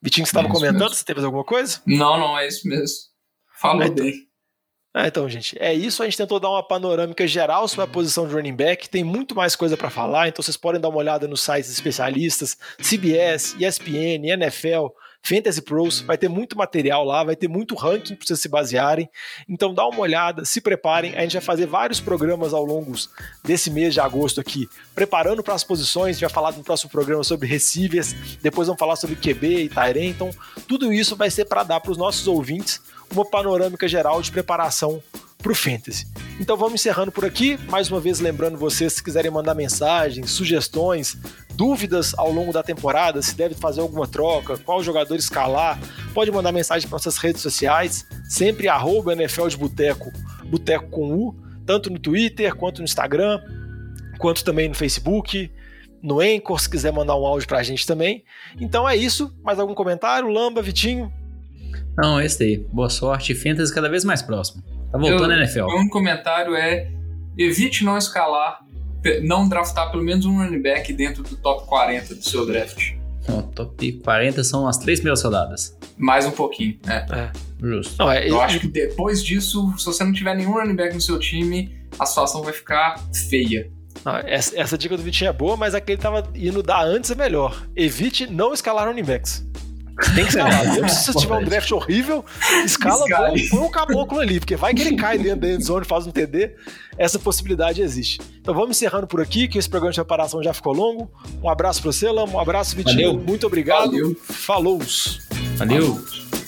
[0.00, 0.80] Vitinho, você estava é comentando?
[0.80, 0.94] Mesmo.
[0.96, 1.80] Você teve alguma coisa?
[1.86, 2.96] Não, não, é isso mesmo.
[3.56, 4.28] Falou então, bem.
[4.94, 6.02] É, então, gente, é isso.
[6.02, 8.88] A gente tentou dar uma panorâmica geral sobre a posição de running back.
[8.88, 12.58] Tem muito mais coisa para falar, então vocês podem dar uma olhada nos sites especialistas,
[12.78, 14.88] CBS, ESPN, NFL,
[15.24, 19.08] Fantasy Pros, vai ter muito material lá, vai ter muito ranking para vocês se basearem.
[19.48, 21.14] Então dá uma olhada, se preparem.
[21.14, 22.92] A gente vai fazer vários programas ao longo
[23.44, 26.10] desse mês de agosto aqui, preparando para as posições.
[26.10, 29.68] A gente vai falar no próximo programa sobre receivers, depois vamos falar sobre QB e
[29.68, 29.96] Tyrant.
[29.96, 30.30] Então,
[30.66, 32.80] tudo isso vai ser para dar para os nossos ouvintes
[33.12, 35.02] uma panorâmica geral de preparação
[35.42, 36.06] para o Fantasy.
[36.40, 37.58] Então vamos encerrando por aqui.
[37.68, 41.16] Mais uma vez lembrando vocês, se quiserem mandar mensagens, sugestões,
[41.56, 45.78] dúvidas ao longo da temporada, se deve fazer alguma troca, qual jogador escalar,
[46.14, 50.12] pode mandar mensagem para nossas redes sociais, sempre arroba NFL de Boteco,
[50.44, 51.34] Boteco com U,
[51.64, 53.40] tanto no Twitter, quanto no Instagram,
[54.18, 55.50] quanto também no Facebook,
[56.02, 58.24] no Anchor, se quiser mandar um áudio para a gente também.
[58.60, 59.32] Então é isso.
[59.42, 60.28] Mais algum comentário?
[60.28, 61.12] Lamba, Vitinho?
[61.96, 62.56] Não, esse aí.
[62.72, 63.34] Boa sorte.
[63.34, 64.62] Fantasy cada vez mais próximo.
[64.90, 65.66] Tá voltando Eu, NFL.
[65.76, 66.90] Um comentário é:
[67.38, 68.60] evite não escalar,
[69.22, 72.92] não draftar pelo menos um running back dentro do top 40 do seu draft.
[73.54, 75.76] top 40 são as três primeiras rodadas.
[75.96, 77.06] Mais um pouquinho, né?
[77.10, 77.30] É.
[77.60, 77.94] Justo.
[77.98, 81.00] Não, é, Eu acho que depois disso, se você não tiver nenhum running back no
[81.00, 83.70] seu time, a situação vai ficar feia.
[84.04, 86.84] não, essa, essa dica do Vitinho é boa, mas a que ele tava indo dar
[86.84, 87.64] antes é melhor.
[87.76, 89.46] Evite não escalar running backs.
[90.14, 90.64] Tem que escalar.
[90.72, 92.24] Mesmo se você tiver um draft horrível,
[92.64, 95.88] escala, põe, põe um caboclo ali, porque vai que ele cai dentro da endzone e
[95.88, 96.52] faz um TD.
[96.98, 98.20] Essa possibilidade existe.
[98.40, 101.10] Então vamos encerrando por aqui, que esse programa de preparação já ficou longo.
[101.42, 102.34] Um abraço pra você, Lama.
[102.34, 103.12] Um abraço, Vitinho.
[103.12, 103.24] Valeu.
[103.24, 103.90] Muito obrigado.
[103.90, 104.16] Valeu.
[104.24, 104.80] Falou.
[105.56, 106.41] Valeu.